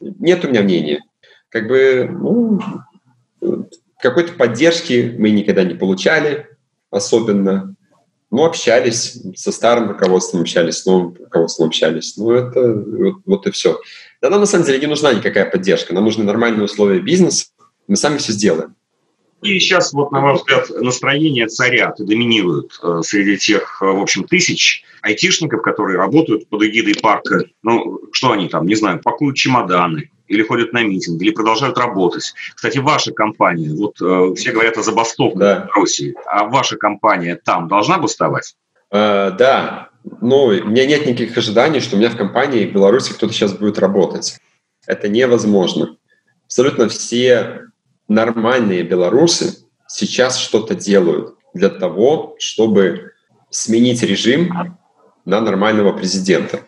нет 0.00 0.44
у 0.44 0.48
меня 0.48 0.62
мнения 0.62 1.02
как 1.50 1.68
бы, 1.68 2.08
ну, 2.10 2.60
какой-то 4.00 4.32
поддержки 4.32 5.14
мы 5.18 5.30
никогда 5.30 5.64
не 5.64 5.74
получали 5.74 6.46
особенно. 6.90 7.74
Ну, 8.30 8.44
общались, 8.44 9.22
со 9.36 9.52
старым 9.52 9.88
руководством 9.88 10.42
общались, 10.42 10.78
с 10.78 10.86
новым 10.86 11.14
руководством 11.14 11.68
общались. 11.68 12.14
Ну, 12.18 12.32
это 12.32 12.74
вот, 12.74 13.14
вот 13.24 13.46
и 13.46 13.50
все. 13.50 13.80
Да 14.20 14.28
нам 14.28 14.40
на 14.40 14.46
самом 14.46 14.66
деле 14.66 14.80
не 14.80 14.86
нужна 14.86 15.14
никакая 15.14 15.50
поддержка. 15.50 15.94
Нам 15.94 16.04
нужны 16.04 16.24
нормальные 16.24 16.64
условия 16.64 17.00
бизнеса. 17.00 17.46
Мы 17.86 17.96
сами 17.96 18.18
все 18.18 18.32
сделаем. 18.32 18.74
И 19.40 19.58
сейчас, 19.58 19.94
вот, 19.94 20.12
на 20.12 20.20
ваш 20.20 20.40
взгляд, 20.40 20.68
настроения 20.68 21.46
царят 21.46 22.00
и 22.00 22.04
доминируют 22.04 22.78
э, 22.82 23.00
среди 23.02 23.38
тех, 23.38 23.80
э, 23.80 23.86
в 23.86 24.02
общем, 24.02 24.24
тысяч 24.24 24.82
айтишников, 25.00 25.62
которые 25.62 25.96
работают 25.96 26.48
под 26.48 26.64
эгидой 26.64 26.96
парка. 26.96 27.44
Ну, 27.62 28.00
что 28.12 28.32
они 28.32 28.48
там, 28.48 28.66
не 28.66 28.74
знаю, 28.74 29.00
пакуют 29.00 29.36
чемоданы, 29.36 30.10
или 30.28 30.42
ходят 30.42 30.72
на 30.72 30.82
митинг, 30.82 31.20
или 31.20 31.30
продолжают 31.30 31.78
работать. 31.78 32.32
Кстати, 32.54 32.78
ваша 32.78 33.12
компания, 33.12 33.74
вот 33.74 34.00
э, 34.00 34.34
все 34.34 34.52
говорят 34.52 34.76
о 34.76 34.82
забастовках 34.82 35.38
да. 35.40 35.60
в 35.60 35.66
Беларуси, 35.66 36.14
а 36.26 36.44
ваша 36.44 36.76
компания 36.76 37.40
там 37.42 37.68
должна 37.68 37.98
бастовать? 37.98 38.54
Э, 38.90 39.32
да, 39.36 39.88
ну, 40.20 40.44
у 40.44 40.50
меня 40.50 40.86
нет 40.86 41.06
никаких 41.06 41.36
ожиданий, 41.36 41.80
что 41.80 41.96
у 41.96 41.98
меня 41.98 42.10
в 42.10 42.16
компании 42.16 42.66
в 42.66 42.72
Беларуси 42.72 43.12
кто-то 43.12 43.32
сейчас 43.32 43.52
будет 43.52 43.78
работать. 43.78 44.38
Это 44.86 45.08
невозможно. 45.08 45.96
Абсолютно 46.46 46.88
все 46.88 47.62
нормальные 48.08 48.82
белорусы 48.82 49.58
сейчас 49.86 50.38
что-то 50.38 50.74
делают 50.74 51.34
для 51.52 51.68
того, 51.68 52.36
чтобы 52.38 53.12
сменить 53.50 54.02
режим 54.02 54.78
на 55.24 55.40
нормального 55.40 55.92
президента. 55.92 56.60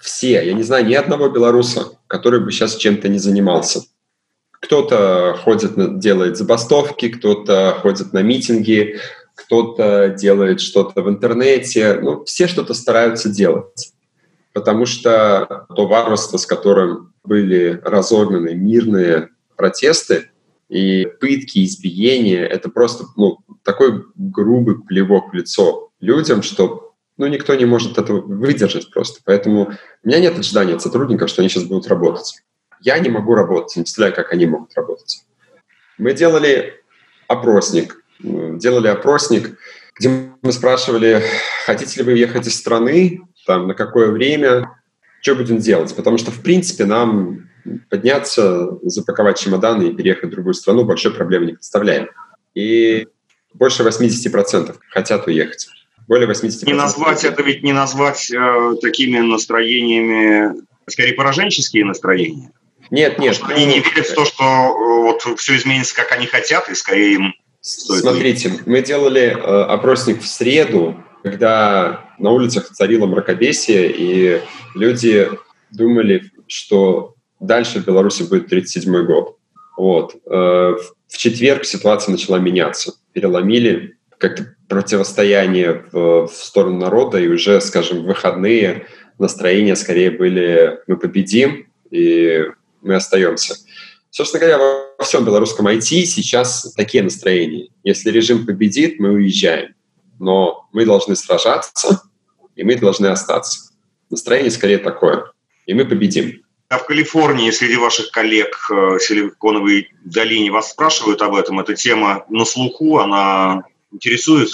Все. 0.00 0.44
Я 0.44 0.54
не 0.54 0.62
знаю 0.62 0.86
ни 0.86 0.94
одного 0.94 1.28
белоруса, 1.28 1.98
который 2.06 2.40
бы 2.40 2.50
сейчас 2.50 2.76
чем-то 2.76 3.08
не 3.08 3.18
занимался. 3.18 3.82
Кто-то 4.50 5.38
ходит, 5.44 5.98
делает 5.98 6.38
забастовки, 6.38 7.10
кто-то 7.10 7.76
ходит 7.80 8.12
на 8.12 8.22
митинги, 8.22 8.98
кто-то 9.34 10.08
делает 10.18 10.60
что-то 10.60 11.02
в 11.02 11.08
интернете. 11.08 11.98
Ну, 12.00 12.24
все 12.24 12.46
что-то 12.46 12.72
стараются 12.72 13.28
делать. 13.28 13.92
Потому 14.54 14.86
что 14.86 15.66
то 15.74 15.86
варварство, 15.86 16.38
с 16.38 16.46
которым 16.46 17.12
были 17.22 17.80
разогнаны 17.84 18.54
мирные 18.54 19.28
протесты 19.54 20.30
и 20.70 21.06
пытки, 21.20 21.64
избиения, 21.64 22.46
это 22.46 22.70
просто 22.70 23.04
ну, 23.16 23.38
такой 23.62 24.04
грубый 24.16 24.76
плевок 24.80 25.32
в 25.32 25.34
лицо 25.34 25.90
людям, 26.00 26.42
что 26.42 26.89
ну, 27.20 27.26
никто 27.26 27.54
не 27.54 27.66
может 27.66 27.98
этого 27.98 28.22
выдержать 28.22 28.90
просто. 28.90 29.20
Поэтому 29.26 29.74
у 30.02 30.08
меня 30.08 30.20
нет 30.20 30.38
ожидания 30.38 30.74
от 30.74 30.80
сотрудников, 30.80 31.28
что 31.28 31.42
они 31.42 31.50
сейчас 31.50 31.64
будут 31.64 31.86
работать. 31.86 32.40
Я 32.80 32.98
не 32.98 33.10
могу 33.10 33.34
работать, 33.34 33.76
не 33.76 33.82
представляю, 33.82 34.14
как 34.14 34.32
они 34.32 34.46
могут 34.46 34.74
работать. 34.74 35.22
Мы 35.98 36.14
делали 36.14 36.82
опросник, 37.28 38.02
делали 38.20 38.88
опросник, 38.88 39.58
где 39.98 40.30
мы 40.40 40.50
спрашивали, 40.50 41.22
хотите 41.66 42.00
ли 42.00 42.06
вы 42.06 42.18
ехать 42.18 42.46
из 42.46 42.56
страны, 42.56 43.20
там, 43.46 43.68
на 43.68 43.74
какое 43.74 44.10
время, 44.10 44.80
что 45.20 45.34
будем 45.34 45.58
делать. 45.58 45.94
Потому 45.94 46.16
что, 46.16 46.30
в 46.30 46.40
принципе, 46.40 46.86
нам 46.86 47.50
подняться, 47.90 48.78
запаковать 48.82 49.38
чемоданы 49.38 49.88
и 49.88 49.94
переехать 49.94 50.30
в 50.30 50.32
другую 50.32 50.54
страну 50.54 50.84
большой 50.84 51.12
проблемы 51.12 51.44
не 51.44 51.52
представляем. 51.52 52.08
И 52.54 53.08
больше 53.52 53.82
80% 53.82 54.74
хотят 54.88 55.26
уехать 55.26 55.68
более 56.10 56.28
80%. 56.28 56.66
Не 56.66 56.72
назвать 56.72 57.22
это 57.22 57.40
ведь 57.44 57.62
не 57.62 57.72
назвать 57.72 58.32
э, 58.32 58.74
такими 58.82 59.20
настроениями, 59.20 60.60
скорее 60.88 61.14
пораженческие 61.14 61.84
настроения. 61.84 62.50
Нет, 62.90 63.20
нет. 63.20 63.38
Потому 63.38 63.56
они 63.56 63.66
не 63.66 63.78
верят 63.78 64.08
в 64.08 64.14
то, 64.14 64.24
что 64.24 64.42
э, 64.42 65.02
вот 65.02 65.38
все 65.38 65.56
изменится, 65.56 65.94
как 65.94 66.10
они 66.10 66.26
хотят, 66.26 66.68
и 66.68 66.74
скорее 66.74 67.14
им 67.14 67.34
Смотрите, 67.60 68.48
быть. 68.48 68.66
мы 68.66 68.82
делали 68.82 69.26
э, 69.30 69.34
опросник 69.34 70.20
в 70.20 70.26
среду, 70.26 70.96
когда 71.22 72.10
на 72.18 72.30
улицах 72.30 72.70
царило 72.70 73.06
мракобесие, 73.06 73.92
и 73.96 74.42
люди 74.74 75.30
думали, 75.70 76.24
что 76.48 77.14
дальше 77.38 77.80
в 77.80 77.86
Беларуси 77.86 78.24
будет 78.24 78.52
37-й 78.52 79.06
год. 79.06 79.36
Вот. 79.76 80.16
Э, 80.26 80.74
в 81.06 81.16
четверг 81.16 81.64
ситуация 81.64 82.10
начала 82.10 82.40
меняться. 82.40 82.94
Переломили 83.12 83.96
как-то 84.20 84.54
противостояние 84.68 85.84
в, 85.90 86.28
в 86.28 86.32
сторону 86.32 86.78
народа, 86.78 87.18
и 87.18 87.26
уже, 87.26 87.60
скажем, 87.60 88.02
в 88.02 88.06
выходные 88.06 88.86
настроения 89.18 89.74
скорее 89.74 90.10
были 90.10 90.78
«мы 90.86 90.96
победим», 90.96 91.66
и 91.90 92.44
мы 92.82 92.94
остаемся. 92.94 93.56
Собственно 94.10 94.40
говоря, 94.40 94.58
во 94.98 95.04
всем 95.04 95.24
белорусском 95.24 95.66
IT 95.66 96.04
сейчас 96.04 96.72
такие 96.76 97.02
настроения. 97.02 97.68
Если 97.82 98.10
режим 98.10 98.44
победит, 98.44 99.00
мы 99.00 99.10
уезжаем. 99.10 99.74
Но 100.18 100.68
мы 100.72 100.84
должны 100.84 101.16
сражаться, 101.16 102.02
и 102.56 102.62
мы 102.62 102.76
должны 102.76 103.06
остаться. 103.06 103.72
Настроение 104.10 104.50
скорее 104.50 104.78
такое. 104.78 105.32
И 105.64 105.72
мы 105.72 105.86
победим. 105.86 106.42
А 106.68 106.78
в 106.78 106.86
Калифорнии 106.86 107.50
среди 107.50 107.76
ваших 107.76 108.10
коллег 108.10 108.56
в 108.68 108.96
э, 108.96 108.98
Силиконовой 109.00 109.90
долине 110.04 110.52
вас 110.52 110.70
спрашивают 110.70 111.22
об 111.22 111.34
этом? 111.34 111.58
Эта 111.58 111.74
тема 111.74 112.24
на 112.28 112.44
слуху, 112.44 112.98
она 112.98 113.64
интересует 113.92 114.48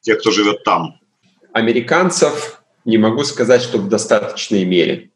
тех, 0.00 0.18
кто 0.18 0.30
живет 0.30 0.64
там? 0.64 1.00
Американцев 1.52 2.62
не 2.84 2.98
могу 2.98 3.24
сказать, 3.24 3.62
что 3.62 3.78
в 3.78 3.88
достаточной 3.88 4.64
мере. 4.64 5.10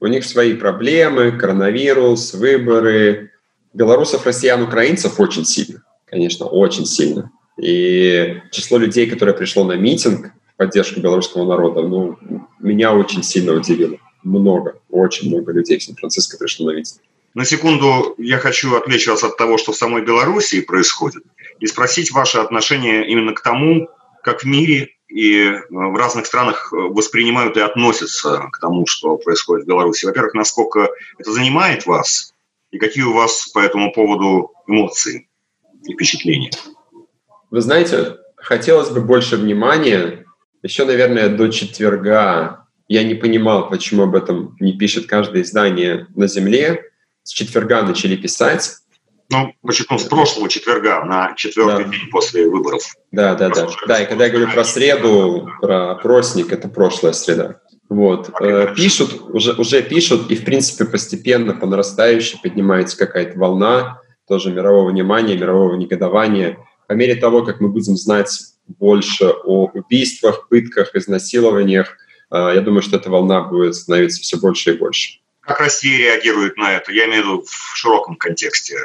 У 0.00 0.06
них 0.06 0.24
свои 0.24 0.54
проблемы, 0.54 1.32
коронавирус, 1.32 2.34
выборы. 2.34 3.30
Белорусов, 3.72 4.26
россиян, 4.26 4.62
украинцев 4.62 5.18
очень 5.18 5.44
сильно, 5.44 5.82
конечно, 6.04 6.46
очень 6.46 6.86
сильно. 6.86 7.30
И 7.60 8.40
число 8.52 8.78
людей, 8.78 9.08
которое 9.08 9.32
пришло 9.32 9.64
на 9.64 9.72
митинг 9.72 10.32
в 10.54 10.56
поддержку 10.56 11.00
белорусского 11.00 11.46
народа, 11.48 11.82
ну, 11.82 12.18
меня 12.60 12.94
очень 12.94 13.22
сильно 13.22 13.52
удивило. 13.52 13.98
Много, 14.22 14.80
очень 14.90 15.28
много 15.28 15.52
людей 15.52 15.78
в 15.78 15.82
Сан-Франциско 15.82 16.36
пришло 16.38 16.66
на 16.70 16.76
митинг. 16.76 17.00
На 17.34 17.44
секунду 17.44 18.14
я 18.16 18.38
хочу 18.38 18.76
отвлечь 18.76 19.08
вас 19.08 19.24
от 19.24 19.36
того, 19.36 19.58
что 19.58 19.72
в 19.72 19.76
самой 19.76 20.02
Белоруссии 20.02 20.60
происходит, 20.60 21.24
и 21.58 21.66
спросить 21.66 22.12
ваше 22.12 22.38
отношение 22.38 23.08
именно 23.08 23.34
к 23.34 23.42
тому, 23.42 23.88
как 24.22 24.42
в 24.42 24.46
мире 24.46 24.90
и 25.08 25.38
э, 25.38 25.62
в 25.68 25.96
разных 25.96 26.26
странах 26.26 26.72
э, 26.72 26.76
воспринимают 26.76 27.56
и 27.56 27.60
относятся 27.60 28.48
к 28.52 28.60
тому, 28.60 28.86
что 28.86 29.16
происходит 29.16 29.64
в 29.64 29.68
Беларуси. 29.68 30.06
Во-первых, 30.06 30.34
насколько 30.34 30.90
это 31.18 31.32
занимает 31.32 31.86
вас, 31.86 32.34
и 32.70 32.78
какие 32.78 33.02
у 33.02 33.12
вас 33.12 33.48
по 33.48 33.58
этому 33.58 33.92
поводу 33.92 34.52
эмоции 34.68 35.28
и 35.86 35.92
впечатления? 35.92 36.52
Вы 37.50 37.60
знаете, 37.60 38.16
хотелось 38.36 38.90
бы 38.90 39.00
больше 39.00 39.36
внимания. 39.36 40.24
Еще, 40.62 40.84
наверное, 40.84 41.28
до 41.28 41.48
четверга 41.48 42.66
я 42.88 43.02
не 43.02 43.14
понимал, 43.14 43.68
почему 43.68 44.04
об 44.04 44.14
этом 44.14 44.56
не 44.60 44.78
пишет 44.78 45.06
каждое 45.06 45.42
издание 45.42 46.06
на 46.14 46.28
Земле 46.28 46.90
с 47.24 47.32
четверга 47.32 47.82
начали 47.82 48.14
писать. 48.14 48.76
Ну, 49.30 49.52
почему 49.62 49.98
с 49.98 50.04
прошлого 50.04 50.48
четверга 50.48 51.04
на 51.04 51.34
четвертый 51.34 51.86
да. 51.86 51.90
день 51.90 52.08
после 52.10 52.48
выборов. 52.48 52.82
Да, 53.10 53.34
да, 53.34 53.48
да. 53.48 53.68
Да, 53.88 54.02
и 54.02 54.06
когда 54.06 54.26
я 54.26 54.30
говорю 54.30 54.52
про 54.52 54.64
среду, 54.64 55.48
про 55.60 55.92
опросник, 55.92 56.52
это 56.52 56.68
прошлая 56.68 57.12
среда. 57.14 57.60
Вот. 57.88 58.30
Э, 58.40 58.74
пишут, 58.74 59.20
уже, 59.30 59.52
уже 59.52 59.82
пишут, 59.82 60.30
и, 60.30 60.36
в 60.36 60.44
принципе, 60.44 60.84
постепенно 60.84 61.54
по 61.54 61.66
нарастающей 61.66 62.38
поднимается 62.42 62.96
какая-то 62.98 63.38
волна 63.38 64.00
тоже 64.28 64.52
мирового 64.52 64.90
внимания, 64.90 65.36
мирового 65.36 65.74
негодования. 65.76 66.58
По 66.86 66.92
мере 66.92 67.14
того, 67.14 67.42
как 67.44 67.60
мы 67.60 67.68
будем 67.68 67.96
знать 67.96 68.30
больше 68.66 69.26
о 69.44 69.66
убийствах, 69.66 70.48
пытках, 70.48 70.94
изнасилованиях, 70.94 71.96
э, 72.30 72.52
я 72.54 72.60
думаю, 72.60 72.82
что 72.82 72.96
эта 72.96 73.10
волна 73.10 73.42
будет 73.42 73.74
становиться 73.74 74.20
все 74.20 74.38
больше 74.38 74.74
и 74.74 74.78
больше. 74.78 75.20
Как 75.46 75.60
Россия 75.60 75.98
реагирует 75.98 76.56
на 76.56 76.72
это? 76.72 76.92
Я 76.92 77.06
имею 77.06 77.22
в 77.22 77.26
виду 77.26 77.44
в 77.46 77.76
широком 77.76 78.16
контексте. 78.16 78.76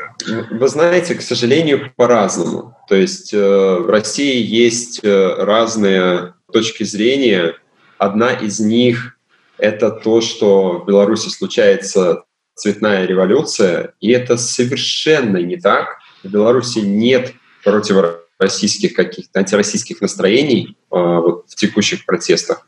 Вы 0.51 0.67
знаете, 0.67 1.15
к 1.15 1.21
сожалению, 1.21 1.91
по-разному. 1.95 2.77
То 2.87 2.95
есть 2.95 3.33
э, 3.33 3.37
в 3.37 3.89
России 3.89 4.41
есть 4.41 4.99
э, 5.03 5.35
разные 5.37 6.33
точки 6.51 6.83
зрения. 6.83 7.55
Одна 7.97 8.33
из 8.33 8.59
них– 8.59 9.17
это 9.57 9.89
то, 9.89 10.19
что 10.19 10.79
в 10.79 10.85
Беларуси 10.85 11.29
случается 11.29 12.23
цветная 12.55 13.05
революция, 13.05 13.93
и 14.01 14.11
это 14.11 14.35
совершенно 14.35 15.37
не 15.37 15.55
так. 15.55 15.99
В 16.23 16.29
Беларуси 16.29 16.79
нет 16.79 17.33
противороссийских 17.63 18.93
каких-то 18.93 19.39
антироссийских 19.39 20.01
настроений 20.01 20.75
э, 20.91 20.95
вот, 20.95 21.45
в 21.47 21.55
текущих 21.55 22.05
протестах. 22.05 22.67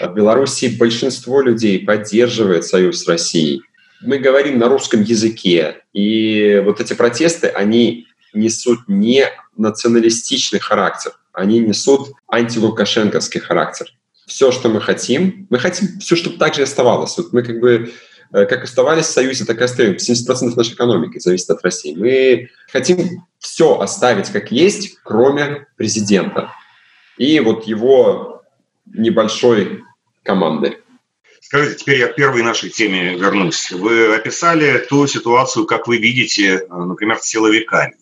В 0.00 0.14
Беларуси 0.14 0.74
большинство 0.78 1.42
людей 1.42 1.84
поддерживает 1.84 2.64
союз 2.64 3.02
с 3.02 3.08
Россией. 3.08 3.62
Мы 4.00 4.18
говорим 4.18 4.58
на 4.58 4.68
русском 4.68 5.02
языке, 5.02 5.82
и 5.92 6.62
вот 6.64 6.80
эти 6.80 6.94
протесты, 6.94 7.48
они 7.48 8.06
несут 8.32 8.80
не 8.88 9.26
националистичный 9.58 10.58
характер, 10.58 11.12
они 11.34 11.58
несут 11.58 12.12
антилукашенковский 12.28 13.40
характер. 13.40 13.88
Все, 14.26 14.52
что 14.52 14.70
мы 14.70 14.80
хотим, 14.80 15.46
мы 15.50 15.58
хотим 15.58 15.98
все, 15.98 16.16
чтобы 16.16 16.38
так 16.38 16.54
же 16.54 16.62
оставалось. 16.62 17.18
Вот 17.18 17.34
мы 17.34 17.42
как 17.42 17.60
бы 17.60 17.92
э, 18.32 18.46
как 18.46 18.64
оставались 18.64 19.06
в 19.06 19.10
Союзе, 19.10 19.44
так 19.44 19.60
и 19.60 19.64
остаемся. 19.64 20.12
70% 20.12 20.56
нашей 20.56 20.74
экономики 20.74 21.18
зависит 21.18 21.50
от 21.50 21.62
России. 21.62 21.94
Мы 21.94 22.48
хотим 22.72 23.26
все 23.38 23.78
оставить 23.78 24.30
как 24.30 24.50
есть, 24.50 24.96
кроме 25.02 25.66
президента. 25.76 26.52
И 27.18 27.38
вот 27.40 27.64
его 27.64 28.42
небольшой 28.86 29.82
команды. 30.30 30.78
Скажите, 31.40 31.78
теперь 31.78 31.98
я 31.98 32.06
к 32.06 32.14
первой 32.14 32.42
нашей 32.42 32.70
теме 32.70 33.16
вернусь. 33.16 33.72
Вы 33.72 34.14
описали 34.14 34.78
ту 34.78 35.08
ситуацию, 35.08 35.66
как 35.66 35.88
вы 35.88 35.96
видите, 35.98 36.64
например, 36.70 37.18
с 37.18 37.26
силовиками. 37.26 37.94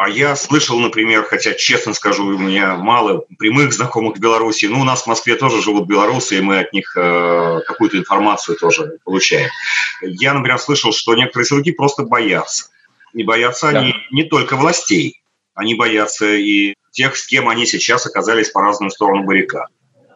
А 0.00 0.08
я 0.08 0.34
слышал, 0.34 0.80
например, 0.80 1.22
хотя, 1.24 1.52
честно 1.52 1.92
скажу, 1.94 2.24
у 2.26 2.38
меня 2.38 2.76
мало 2.76 3.24
прямых 3.38 3.72
знакомых 3.72 4.16
в 4.16 4.20
Беларуси, 4.20 4.64
ну, 4.64 4.80
у 4.80 4.84
нас 4.84 5.02
в 5.02 5.06
Москве 5.06 5.36
тоже 5.36 5.62
живут 5.62 5.86
белорусы, 5.86 6.38
и 6.38 6.40
мы 6.40 6.60
от 6.60 6.72
них 6.72 6.96
э, 6.96 7.60
какую-то 7.66 7.98
информацию 7.98 8.56
тоже 8.56 8.98
получаем. 9.04 9.50
Я, 10.00 10.32
например, 10.32 10.58
слышал, 10.58 10.92
что 10.92 11.14
некоторые 11.14 11.46
силовики 11.46 11.70
просто 11.72 12.02
боятся. 12.02 12.70
И 13.12 13.22
боятся 13.22 13.70
да. 13.70 13.78
они 13.78 13.94
не 14.10 14.24
только 14.24 14.56
властей, 14.56 15.20
они 15.54 15.74
боятся 15.74 16.26
и 16.26 16.74
тех, 16.90 17.14
с 17.16 17.26
кем 17.26 17.48
они 17.48 17.66
сейчас 17.66 18.06
оказались 18.06 18.48
по 18.48 18.62
разную 18.62 18.90
сторону 18.90 19.24
баррикад. 19.24 19.68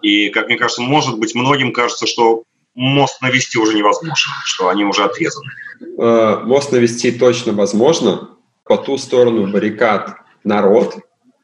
И, 0.02 0.30
как 0.30 0.46
мне 0.46 0.56
кажется, 0.56 0.82
может 0.82 1.18
быть, 1.18 1.34
многим 1.34 1.72
кажется, 1.72 2.06
что 2.06 2.44
мост 2.74 3.20
навести 3.22 3.58
уже 3.58 3.76
невозможно, 3.76 4.14
что 4.44 4.68
они 4.68 4.84
уже 4.84 5.04
отрезаны. 5.04 5.50
Э, 5.98 6.40
мост 6.44 6.72
навести 6.72 7.12
точно 7.12 7.52
возможно. 7.52 8.30
По 8.64 8.76
ту 8.76 8.96
сторону 8.98 9.50
баррикад 9.50 10.16
народ, 10.44 10.98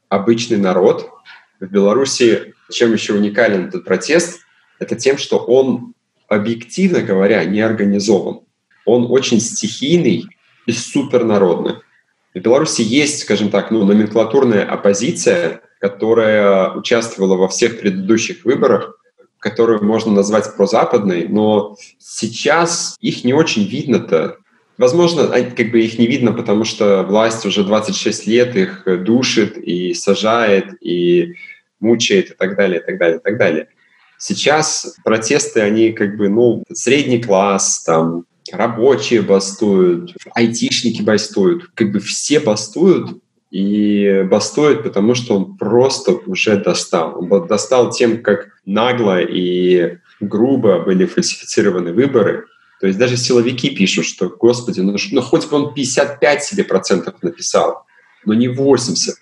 обычный 0.08 0.56
народ. 0.56 1.10
В 1.60 1.66
Беларуси 1.66 2.54
чем 2.70 2.92
еще 2.92 3.14
уникален 3.14 3.68
этот 3.68 3.84
протест? 3.84 4.40
Это 4.78 4.94
тем, 4.96 5.18
что 5.18 5.38
он, 5.38 5.94
объективно 6.28 7.00
говоря, 7.00 7.44
не 7.44 7.60
организован. 7.60 8.40
Он 8.84 9.10
очень 9.10 9.40
стихийный 9.40 10.26
и 10.66 10.72
супернародный. 10.72 11.76
В 12.34 12.38
Беларуси 12.40 12.82
есть, 12.82 13.20
скажем 13.20 13.50
так, 13.50 13.70
ну, 13.70 13.84
номенклатурная 13.84 14.64
оппозиция, 14.64 15.62
которая 15.80 16.72
участвовала 16.72 17.36
во 17.36 17.48
всех 17.48 17.80
предыдущих 17.80 18.44
выборах, 18.44 18.98
которую 19.38 19.84
можно 19.84 20.12
назвать 20.12 20.56
прозападной, 20.56 21.28
но 21.28 21.76
сейчас 21.98 22.96
их 23.00 23.24
не 23.24 23.32
очень 23.32 23.64
видно-то. 23.66 24.38
Возможно, 24.76 25.28
как 25.28 25.70
бы 25.70 25.80
их 25.80 25.98
не 25.98 26.06
видно, 26.06 26.32
потому 26.32 26.64
что 26.64 27.02
власть 27.02 27.46
уже 27.46 27.64
26 27.64 28.26
лет 28.26 28.56
их 28.56 28.84
душит 29.04 29.56
и 29.56 29.94
сажает, 29.94 30.74
и 30.80 31.34
мучает, 31.80 32.30
и 32.30 32.34
так 32.34 32.56
далее, 32.56 32.80
и 32.80 32.84
так 32.84 32.98
далее, 32.98 33.18
и 33.18 33.22
так 33.22 33.38
далее. 33.38 33.68
Сейчас 34.18 34.96
протесты, 35.04 35.60
они 35.60 35.92
как 35.92 36.16
бы, 36.16 36.28
ну, 36.28 36.64
средний 36.72 37.22
класс, 37.22 37.82
там, 37.84 38.24
рабочие 38.52 39.22
бастуют, 39.22 40.14
айтишники 40.34 41.02
бастуют, 41.02 41.70
как 41.74 41.92
бы 41.92 42.00
все 42.00 42.40
бастуют, 42.40 43.18
и 43.50 44.26
бастует, 44.30 44.82
потому 44.82 45.14
что 45.14 45.36
он 45.36 45.56
просто 45.56 46.12
уже 46.12 46.56
достал. 46.58 47.18
Он 47.18 47.46
достал 47.46 47.90
тем, 47.90 48.22
как 48.22 48.48
нагло 48.66 49.20
и 49.20 49.98
грубо 50.20 50.80
были 50.80 51.06
фальсифицированы 51.06 51.92
выборы. 51.92 52.44
То 52.80 52.86
есть 52.86 52.98
даже 52.98 53.16
силовики 53.16 53.70
пишут, 53.70 54.04
что, 54.04 54.28
господи, 54.28 54.80
ну, 54.80 54.96
ну 55.12 55.22
хоть 55.22 55.48
бы 55.48 55.56
он 55.56 55.74
55 55.74 56.44
себе 56.44 56.64
процентов 56.64 57.14
написал, 57.22 57.86
но 58.24 58.34
не 58.34 58.48
80. 58.48 59.16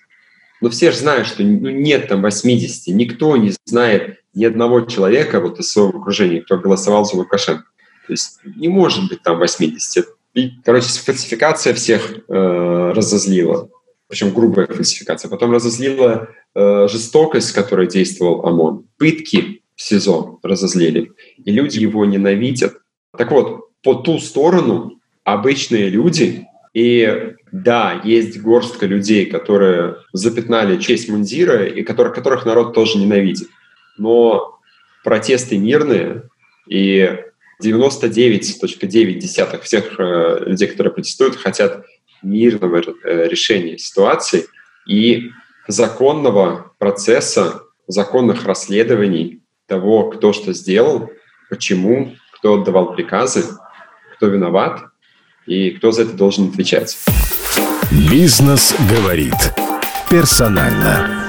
Но 0.59 0.69
все 0.69 0.91
же 0.91 0.97
знают, 0.97 1.27
что 1.27 1.43
ну, 1.43 1.69
нет 1.69 2.07
там 2.07 2.21
80. 2.21 2.93
Никто 2.95 3.37
не 3.37 3.53
знает 3.65 4.19
ни 4.33 4.43
одного 4.43 4.81
человека 4.81 5.39
вот 5.39 5.59
из 5.59 5.71
своего 5.71 5.99
окружения, 5.99 6.41
кто 6.41 6.57
голосовал 6.57 7.05
за 7.05 7.15
Лукашенко. 7.15 7.63
То 8.07 8.13
есть 8.13 8.39
не 8.55 8.67
может 8.67 9.07
быть 9.09 9.21
там 9.21 9.37
80. 9.39 10.07
И, 10.33 10.51
короче, 10.63 10.87
фальсификация 10.87 11.73
всех 11.73 12.19
э, 12.27 12.91
разозлила 12.95 13.69
причем 14.07 14.33
грубая 14.33 14.67
фальсификация. 14.67 15.29
Потом 15.29 15.51
разозлила 15.51 16.29
э, 16.55 16.87
жестокость, 16.89 17.49
с 17.49 17.51
которой 17.51 17.87
действовал 17.87 18.45
ОМОН. 18.45 18.85
Пытки 18.97 19.61
в 19.75 19.81
СИЗО 19.81 20.39
разозлили. 20.43 21.11
И 21.43 21.51
люди 21.51 21.79
его 21.79 22.05
ненавидят. 22.05 22.77
Так 23.17 23.31
вот, 23.31 23.69
по 23.83 23.95
ту 23.95 24.19
сторону 24.19 24.99
обычные 25.23 25.89
люди, 25.89 26.47
и 26.73 27.33
да, 27.51 28.01
есть 28.03 28.39
горстка 28.41 28.85
людей, 28.85 29.25
которые 29.25 29.97
запятнали 30.13 30.79
честь 30.79 31.09
мундира, 31.09 31.65
и 31.65 31.83
которых, 31.83 32.13
которых 32.13 32.45
народ 32.45 32.73
тоже 32.73 32.97
ненавидит. 32.97 33.49
Но 33.97 34.59
протесты 35.03 35.57
мирные, 35.57 36.23
и 36.67 37.17
99.9 37.63 39.61
всех 39.61 39.99
э, 39.99 40.43
людей, 40.45 40.67
которые 40.67 40.93
протестуют, 40.93 41.35
хотят 41.35 41.85
мирного 42.21 42.77
э, 42.77 43.27
решения 43.27 43.77
ситуации 43.77 44.45
и 44.87 45.31
законного 45.67 46.73
процесса, 46.77 47.63
законных 47.87 48.45
расследований 48.45 49.41
того, 49.65 50.09
кто 50.11 50.33
что 50.33 50.53
сделал, 50.53 51.09
почему, 51.49 52.15
кто 52.31 52.61
отдавал 52.61 52.93
приказы, 52.93 53.43
кто 54.15 54.27
виноват 54.27 54.83
и 55.45 55.71
кто 55.71 55.91
за 55.91 56.03
это 56.03 56.13
должен 56.13 56.49
отвечать. 56.49 56.97
Бизнес 58.11 58.75
говорит 58.89 59.33
персонально. 60.09 61.23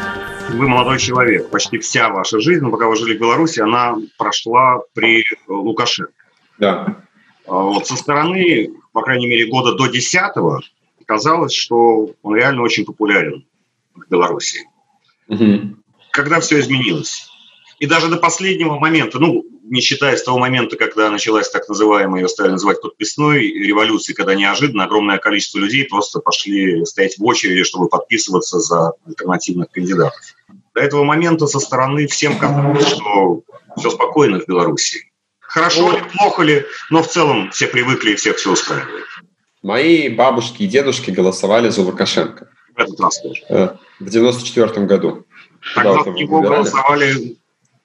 Вы 0.50 0.66
молодой 0.66 0.98
человек. 0.98 1.50
Почти 1.50 1.78
вся 1.78 2.08
ваша 2.08 2.40
жизнь, 2.40 2.62
ну, 2.62 2.70
пока 2.70 2.86
вы 2.88 2.96
жили 2.96 3.16
в 3.16 3.20
Беларуси, 3.20 3.60
она 3.60 3.96
прошла 4.16 4.80
при 4.94 5.24
Лукашенко. 5.46 6.12
Да. 6.58 7.02
А 7.46 7.54
вот 7.54 7.86
со 7.86 7.96
стороны, 7.96 8.70
по 8.92 9.02
крайней 9.02 9.26
мере, 9.26 9.46
года 9.46 9.74
до 9.74 9.86
10 9.86 10.20
казалось, 11.06 11.54
что 11.54 12.10
он 12.22 12.36
реально 12.36 12.62
очень 12.62 12.84
популярен 12.84 13.46
в 13.94 14.08
Беларуси. 14.10 14.68
Угу. 15.28 15.76
Когда 16.12 16.40
все 16.40 16.60
изменилось? 16.60 17.30
И 17.78 17.86
даже 17.86 18.08
до 18.08 18.16
последнего 18.16 18.78
момента, 18.78 19.18
ну, 19.18 19.44
не 19.62 19.80
считая 19.80 20.16
с 20.16 20.22
того 20.22 20.38
момента, 20.38 20.76
когда 20.76 21.10
началась 21.10 21.48
так 21.48 21.68
называемая, 21.68 22.22
ее 22.22 22.28
стали 22.28 22.50
называть 22.50 22.80
подписной 22.80 23.40
революцией, 23.40 24.16
когда 24.16 24.34
неожиданно 24.34 24.84
огромное 24.84 25.18
количество 25.18 25.58
людей 25.58 25.84
просто 25.84 26.20
пошли 26.20 26.84
стоять 26.84 27.18
в 27.18 27.24
очереди, 27.24 27.62
чтобы 27.62 27.88
подписываться 27.88 28.58
за 28.58 28.92
альтернативных 29.06 29.70
кандидатов. 29.70 30.20
До 30.74 30.80
этого 30.80 31.04
момента 31.04 31.46
со 31.46 31.60
стороны 31.60 32.06
всем 32.06 32.38
казалось, 32.38 32.86
что 32.86 33.42
все 33.76 33.90
спокойно 33.90 34.40
в 34.40 34.46
Беларуси. 34.46 35.07
Хорошо 35.48 35.90
ли, 35.90 35.98
плохо 36.12 36.42
ли, 36.42 36.66
но 36.90 37.02
в 37.02 37.08
целом 37.08 37.50
все 37.50 37.66
привыкли 37.66 38.12
и 38.12 38.14
всех 38.16 38.36
все 38.36 38.52
устраивает. 38.52 39.04
Мои 39.62 40.08
бабушки 40.10 40.62
и 40.62 40.66
дедушки 40.66 41.10
голосовали 41.10 41.70
за 41.70 41.82
Лукашенко. 41.82 42.48
В 42.76 42.80
этот 42.80 43.00
раз 43.00 43.20
тоже. 43.20 43.42
Э, 43.48 43.68
в 43.98 44.08
94 44.08 44.86
году. 44.86 45.24
Тогда 45.74 46.04
за 46.04 46.10
него 46.10 46.36
выбирали. 46.36 46.54
голосовали 46.56 47.36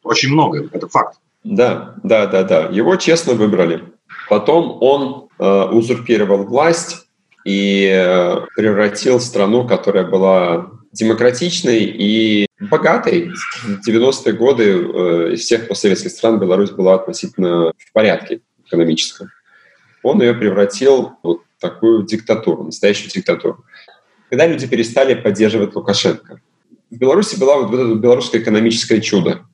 очень 0.04 0.30
много, 0.30 0.70
это 0.74 0.88
факт. 0.90 1.18
Да, 1.46 1.96
да, 2.04 2.28
да, 2.28 2.44
да. 2.44 2.68
Его 2.68 2.98
честно 2.98 3.34
выбрали. 3.34 3.84
Потом 4.28 4.78
он 4.82 5.30
э, 5.40 5.64
узурпировал 5.72 6.44
власть 6.44 7.08
и 7.46 7.90
э, 7.90 8.42
превратил 8.58 9.22
страну, 9.22 9.66
которая 9.66 10.06
была 10.06 10.70
демократичной 10.94 11.84
и 11.84 12.48
богатой. 12.60 13.32
В 13.64 13.88
90-е 13.88 14.34
годы 14.34 14.64
э, 14.64 15.34
из 15.34 15.42
всех 15.42 15.68
постсоветских 15.68 16.12
стран 16.12 16.40
Беларусь 16.40 16.70
была 16.70 16.96
относительно 16.96 17.74
в 17.78 17.92
порядке 17.92 18.42
экономическом. 18.66 19.30
Он 20.04 20.22
ее 20.22 20.34
превратил 20.34 21.14
вот, 21.24 21.42
такую 21.60 22.04
диктатуру, 22.04 22.64
настоящую 22.64 23.10
диктатуру. 23.12 23.66
Когда 24.30 24.48
люди 24.48 24.68
перестали 24.68 25.16
поддерживать 25.16 25.76
Лукашенко. 25.76 26.40
В 26.90 26.98
Беларуси 26.98 27.40
было 27.40 27.56
вот 27.56 27.74
это 27.74 27.96
белорусское 27.96 28.42
экономическое 28.42 29.02
чудо. 29.02 29.46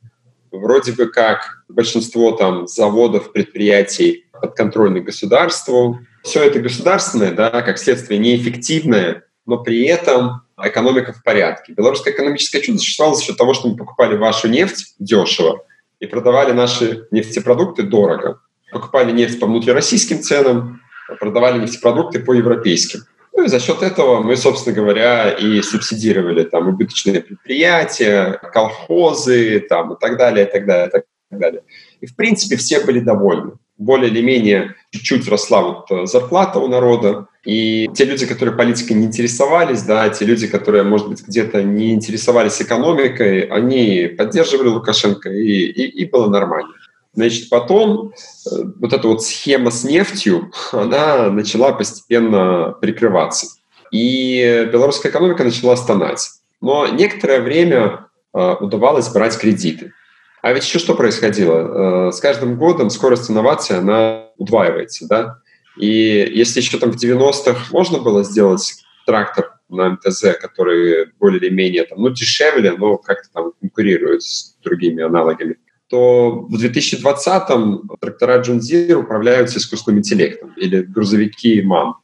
Вроде 0.52 0.92
бы 0.92 1.08
как 1.08 1.64
большинство 1.70 2.34
там 2.34 2.68
заводов, 2.68 3.32
предприятий 3.32 4.26
подконтрольны 4.34 5.00
государству. 5.00 6.00
Все 6.24 6.44
это 6.44 6.60
государственное, 6.60 7.32
да, 7.32 7.62
как 7.62 7.78
следствие 7.78 8.20
неэффективное, 8.20 9.24
но 9.46 9.58
при 9.58 9.86
этом 9.86 10.42
экономика 10.64 11.14
в 11.14 11.24
порядке. 11.24 11.74
Белорусское 11.74 12.14
экономическое 12.14 12.62
чудо 12.62 12.80
существовало 12.80 13.16
за 13.16 13.24
счет 13.24 13.38
того, 13.38 13.54
что 13.54 13.70
мы 13.70 13.78
покупали 13.78 14.16
вашу 14.16 14.48
нефть 14.48 14.96
дешево 15.00 15.64
и 16.00 16.06
продавали 16.06 16.52
наши 16.52 17.08
нефтепродукты 17.12 17.84
дорого. 17.84 18.42
Покупали 18.72 19.12
нефть 19.12 19.40
по 19.40 19.48
внутрироссийским 19.48 20.22
ценам, 20.22 20.82
продавали 21.20 21.60
нефтепродукты 21.60 22.20
по 22.20 22.34
европейским. 22.34 23.02
Ну 23.36 23.46
и 23.46 23.48
за 23.48 23.60
счет 23.60 23.82
этого 23.82 24.22
мы, 24.22 24.36
собственно 24.36 24.76
говоря, 24.76 25.32
и 25.32 25.62
субсидировали 25.62 26.44
там 26.44 26.68
убыточные 26.68 27.22
предприятия, 27.22 28.40
колхозы 28.54 29.60
там, 29.62 29.94
и 29.94 30.00
так 30.00 30.18
далее, 30.18 30.46
и 30.46 30.52
так 30.52 30.66
далее, 30.66 30.88
и 30.88 30.92
так 30.92 31.06
далее. 31.32 31.64
И, 32.02 32.06
в 32.06 32.16
принципе, 32.16 32.58
все 32.58 32.84
были 32.84 33.00
довольны 33.00 33.54
более 33.80 34.12
или 34.12 34.22
менее 34.22 34.76
чуть-чуть 34.92 35.28
росла 35.28 35.62
вот 35.62 35.90
э, 35.90 36.06
зарплата 36.06 36.60
у 36.60 36.68
народа, 36.68 37.28
и 37.46 37.90
те 37.96 38.04
люди, 38.04 38.28
которые 38.28 38.56
политикой 38.56 38.94
не 38.94 39.06
интересовались, 39.06 39.84
да, 39.84 40.10
те 40.10 40.26
люди, 40.26 40.48
которые, 40.48 40.84
может 40.84 41.08
быть, 41.08 41.26
где-то 41.26 41.64
не 41.64 41.94
интересовались 41.94 42.62
экономикой, 42.62 43.44
они 43.44 44.14
поддерживали 44.18 44.68
Лукашенко, 44.68 45.30
и, 45.32 45.64
и, 45.64 46.04
и 46.04 46.06
было 46.06 46.30
нормально. 46.30 46.74
Значит, 47.14 47.50
потом 47.50 48.10
э, 48.10 48.56
вот 48.80 48.94
эта 48.94 49.08
вот 49.08 49.24
схема 49.24 49.72
с 49.72 49.86
нефтью, 49.86 50.52
она 50.74 51.30
начала 51.30 51.72
постепенно 51.72 52.76
прикрываться. 52.82 53.48
И 53.92 54.70
белорусская 54.72 55.10
экономика 55.10 55.44
начала 55.44 55.76
стонать. 55.76 56.30
Но 56.62 56.86
некоторое 56.88 57.40
время 57.40 58.08
э, 58.34 58.56
удавалось 58.60 59.08
брать 59.08 59.38
кредиты. 59.38 59.94
А 60.42 60.54
ведь 60.54 60.66
еще 60.66 60.80
что 60.80 60.96
происходило? 60.96 62.08
Э, 62.08 62.12
с 62.12 62.20
каждым 62.20 62.58
годом 62.58 62.90
скорость 62.90 63.30
инновации, 63.30 63.78
она 63.78 64.28
удваивается, 64.38 65.08
да? 65.08 65.38
И 65.78 66.32
если 66.34 66.60
еще 66.60 66.78
там 66.78 66.92
в 66.92 66.96
90-х 66.96 67.68
можно 67.72 68.00
было 68.00 68.24
сделать 68.24 68.84
трактор 69.06 69.54
на 69.70 69.92
МТЗ, 69.92 70.38
который 70.40 71.08
более 71.20 71.40
или 71.40 71.50
менее 71.50 71.86
там, 71.86 72.02
ну, 72.02 72.10
дешевле, 72.10 72.72
но 72.72 72.98
как-то 72.98 73.30
там 73.34 73.52
конкурирует 73.60 74.24
с 74.24 74.56
другими 74.64 75.04
аналогами, 75.04 75.58
то 75.90 76.46
в 76.50 76.56
2020-м 76.56 77.90
трактора 78.00 78.42
Deere 78.42 78.94
управляются 78.94 79.58
искусственным 79.58 80.00
интеллектом 80.00 80.54
или 80.56 80.82
грузовики 80.82 81.62
МАМ. 81.62 81.96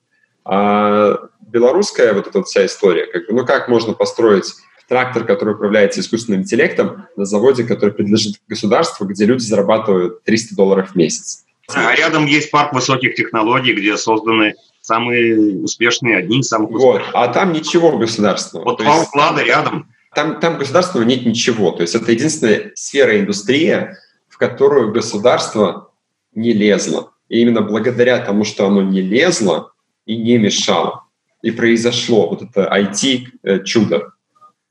А 0.43 1.19
белорусская 1.39 2.13
вот 2.13 2.27
эта 2.27 2.43
вся 2.43 2.65
история, 2.65 3.05
как 3.07 3.27
бы, 3.27 3.33
ну 3.33 3.45
как 3.45 3.67
можно 3.67 3.93
построить 3.93 4.53
трактор, 4.87 5.23
который 5.25 5.55
управляется 5.55 5.99
искусственным 5.99 6.41
интеллектом 6.41 7.07
на 7.15 7.25
заводе, 7.25 7.63
который 7.63 7.91
принадлежит 7.91 8.35
государству, 8.47 9.05
где 9.05 9.25
люди 9.25 9.41
зарабатывают 9.41 10.23
300 10.23 10.55
долларов 10.55 10.91
в 10.91 10.95
месяц. 10.95 11.45
А 11.73 11.95
рядом 11.95 12.25
есть 12.25 12.51
парк 12.51 12.73
высоких 12.73 13.15
технологий, 13.15 13.73
где 13.73 13.97
созданы 13.97 14.55
самые 14.81 15.63
успешные, 15.63 16.17
одни 16.17 16.39
из 16.41 16.47
самых 16.47 16.71
успешных. 16.71 17.05
Вот. 17.05 17.15
А 17.15 17.27
там 17.29 17.53
ничего 17.53 17.97
государственного. 17.97 18.65
Вот 18.65 18.79
два 18.79 19.01
уклада 19.01 19.41
рядом. 19.43 19.89
Там, 20.13 20.39
там 20.39 20.59
государственного 20.59 21.07
нет 21.07 21.25
ничего. 21.25 21.71
То 21.71 21.81
есть 21.81 21.95
это 21.95 22.11
единственная 22.11 22.71
сфера 22.75 23.19
индустрия, 23.19 23.97
в 24.29 24.37
которую 24.37 24.91
государство 24.91 25.91
не 26.33 26.53
лезло. 26.53 27.13
И 27.29 27.41
именно 27.41 27.61
благодаря 27.61 28.19
тому, 28.19 28.43
что 28.43 28.67
оно 28.67 28.83
не 28.83 29.01
лезло 29.01 29.71
и 30.05 30.15
не 30.15 30.37
мешало, 30.37 31.05
и 31.41 31.51
произошло 31.51 32.29
вот 32.29 32.43
это 32.43 32.71
IT-чудо. 32.71 34.11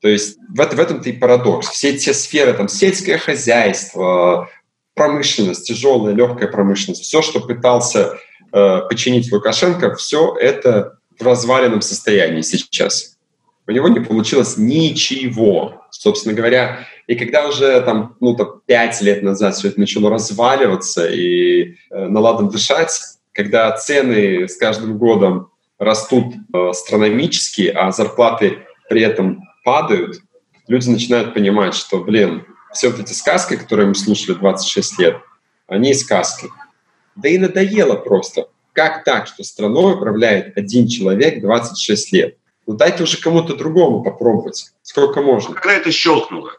То 0.05 0.09
есть 0.09 0.37
в, 0.49 0.57
в 0.57 0.79
этом-то 0.79 1.09
и 1.09 1.13
парадокс. 1.13 1.67
Все 1.69 1.97
те 1.97 2.13
сферы, 2.13 2.53
там, 2.53 2.67
сельское 2.67 3.17
хозяйство, 3.17 4.51
промышленность, 4.93 5.65
тяжелая, 5.65 6.13
легкая 6.13 6.47
промышленность, 6.47 7.01
все, 7.01 7.23
что 7.23 7.39
пытался 7.39 8.19
э, 8.53 8.81
починить 8.87 9.31
Лукашенко, 9.31 9.95
все 9.95 10.35
это 10.39 10.99
в 11.17 11.23
разваленном 11.23 11.81
состоянии 11.81 12.41
сейчас. 12.41 13.17
У 13.65 13.71
него 13.71 13.87
не 13.87 13.99
получилось 13.99 14.57
ничего, 14.57 15.81
собственно 15.89 16.35
говоря. 16.35 16.85
И 17.07 17.15
когда 17.15 17.47
уже 17.47 17.81
там, 17.81 18.15
ну, 18.19 18.35
там, 18.35 18.61
пять 18.67 19.01
лет 19.01 19.23
назад 19.23 19.55
все 19.55 19.69
это 19.69 19.79
начало 19.79 20.11
разваливаться 20.11 21.09
и 21.09 21.77
э, 21.89 22.07
наладом 22.07 22.49
дышать, 22.49 22.95
когда 23.31 23.71
цены 23.71 24.47
с 24.47 24.55
каждым 24.57 24.99
годом 24.99 25.49
растут 25.79 26.35
э, 26.53 26.69
астрономически, 26.69 27.73
а 27.75 27.91
зарплаты 27.91 28.59
при 28.87 29.01
этом 29.01 29.41
падают, 29.65 30.21
люди 30.67 30.89
начинают 30.89 31.33
понимать, 31.33 31.75
что, 31.75 32.01
блин, 32.01 32.45
все 32.71 32.89
вот 32.89 32.99
эти 32.99 33.11
сказки, 33.11 33.57
которые 33.57 33.87
мы 33.87 33.95
слушали 33.95 34.35
26 34.35 34.99
лет, 34.99 35.17
они 35.67 35.93
сказки. 35.93 36.47
Да 37.15 37.27
и 37.27 37.37
надоело 37.37 37.95
просто. 37.95 38.47
Как 38.73 39.03
так, 39.03 39.27
что 39.27 39.43
страной 39.43 39.95
управляет 39.95 40.57
один 40.57 40.87
человек 40.87 41.41
26 41.41 42.13
лет? 42.13 42.37
Ну 42.67 42.75
дайте 42.75 43.03
уже 43.03 43.19
кому-то 43.19 43.55
другому 43.55 44.03
попробовать. 44.03 44.71
Сколько 44.81 45.21
можно. 45.21 45.55
Когда 45.55 45.73
это 45.73 45.91
щелкнуло? 45.91 46.51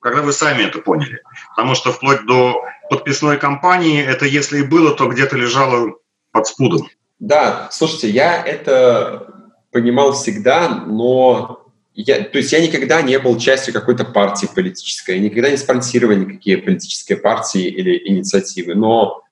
Когда 0.00 0.22
вы 0.22 0.32
сами 0.32 0.64
это 0.64 0.80
поняли? 0.80 1.22
Потому 1.54 1.74
что 1.74 1.92
вплоть 1.92 2.26
до 2.26 2.64
подписной 2.90 3.38
кампании 3.38 4.04
это, 4.04 4.26
если 4.26 4.58
и 4.58 4.64
было, 4.64 4.94
то 4.94 5.08
где-то 5.08 5.36
лежало 5.36 5.94
под 6.32 6.46
спудом. 6.46 6.88
Да, 7.20 7.68
слушайте, 7.70 8.10
я 8.10 8.42
это 8.44 9.50
понимал 9.70 10.12
всегда, 10.12 10.68
но 10.68 11.61
я, 11.94 12.24
то 12.24 12.38
есть 12.38 12.52
я 12.52 12.60
никогда 12.60 13.02
не 13.02 13.18
был 13.18 13.38
частью 13.38 13.74
какой-то 13.74 14.04
партии 14.04 14.48
политической, 14.54 15.16
я 15.16 15.20
никогда 15.20 15.50
не 15.50 15.56
спонсировал 15.56 16.16
никакие 16.16 16.58
политические 16.58 17.18
партии 17.18 17.66
или 17.66 18.08
инициативы. 18.08 18.74
Но 18.74 19.22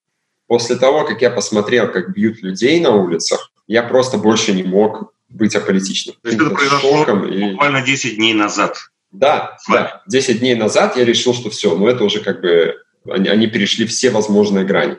после 0.47 0.77
того, 0.77 1.05
как 1.05 1.23
я 1.23 1.31
посмотрел, 1.31 1.91
как 1.91 2.13
бьют 2.13 2.43
людей 2.43 2.81
на 2.81 2.91
улицах, 2.91 3.51
я 3.67 3.83
просто 3.83 4.19
больше 4.19 4.53
не 4.53 4.63
мог 4.63 5.15
быть 5.29 5.55
аполитичным. 5.55 6.17
То 6.23 6.29
есть 6.29 6.41
это 6.41 6.51
произошло 6.51 7.27
и... 7.27 7.53
буквально 7.53 7.83
10 7.83 8.17
дней 8.17 8.35
назад? 8.35 8.77
Да, 9.11 9.57
да. 9.71 10.03
10 10.09 10.41
дней 10.41 10.55
назад 10.55 10.97
я 10.97 11.05
решил, 11.05 11.35
что 11.35 11.51
все, 11.51 11.75
но 11.77 11.89
это 11.89 12.05
уже 12.05 12.21
как 12.21 12.41
бы... 12.41 12.77
Они, 13.09 13.29
они 13.29 13.47
перешли 13.47 13.87
все 13.87 14.11
возможные 14.11 14.67
грани. 14.67 14.99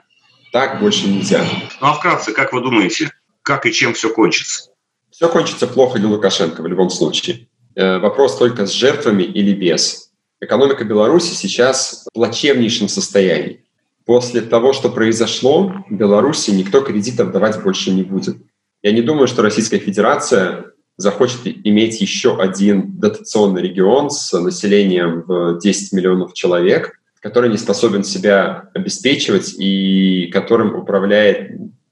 Так 0.51 0.79
больше 0.79 1.07
нельзя. 1.07 1.45
Ну 1.79 1.87
а 1.87 1.93
вкратце, 1.93 2.33
как 2.33 2.51
вы 2.53 2.61
думаете, 2.61 3.11
как 3.43 3.65
и 3.65 3.71
чем 3.71 3.93
все 3.93 4.11
кончится? 4.11 4.71
Все 5.11 5.29
кончится 5.29 5.67
плохо 5.67 5.99
для 5.99 6.07
Лукашенко 6.07 6.61
в 6.63 6.67
любом 6.67 6.89
случае. 6.89 7.47
Э, 7.75 7.99
вопрос 7.99 8.37
только 8.37 8.65
с 8.65 8.71
жертвами 8.71 9.23
или 9.23 9.53
без. 9.53 10.11
Экономика 10.41 10.83
Беларуси 10.83 11.33
сейчас 11.33 12.05
в 12.09 12.13
плачевнейшем 12.13 12.87
состоянии. 12.87 13.63
После 14.05 14.41
того, 14.41 14.73
что 14.73 14.89
произошло, 14.89 15.73
в 15.89 15.93
Беларуси 15.93 16.51
никто 16.51 16.81
кредитов 16.81 17.31
давать 17.31 17.61
больше 17.63 17.91
не 17.91 18.03
будет. 18.03 18.37
Я 18.81 18.91
не 18.91 19.01
думаю, 19.01 19.27
что 19.27 19.43
Российская 19.43 19.77
Федерация 19.77 20.65
захочет 20.97 21.39
иметь 21.45 22.01
еще 22.01 22.37
один 22.37 22.99
дотационный 22.99 23.61
регион 23.61 24.09
с 24.09 24.37
населением 24.37 25.23
в 25.25 25.59
10 25.59 25.93
миллионов 25.93 26.33
человек, 26.33 26.99
который 27.21 27.49
не 27.49 27.57
способен 27.57 28.03
себя 28.03 28.69
обеспечивать 28.73 29.53
и 29.57 30.29
которым 30.33 30.75
управляет 30.75 31.51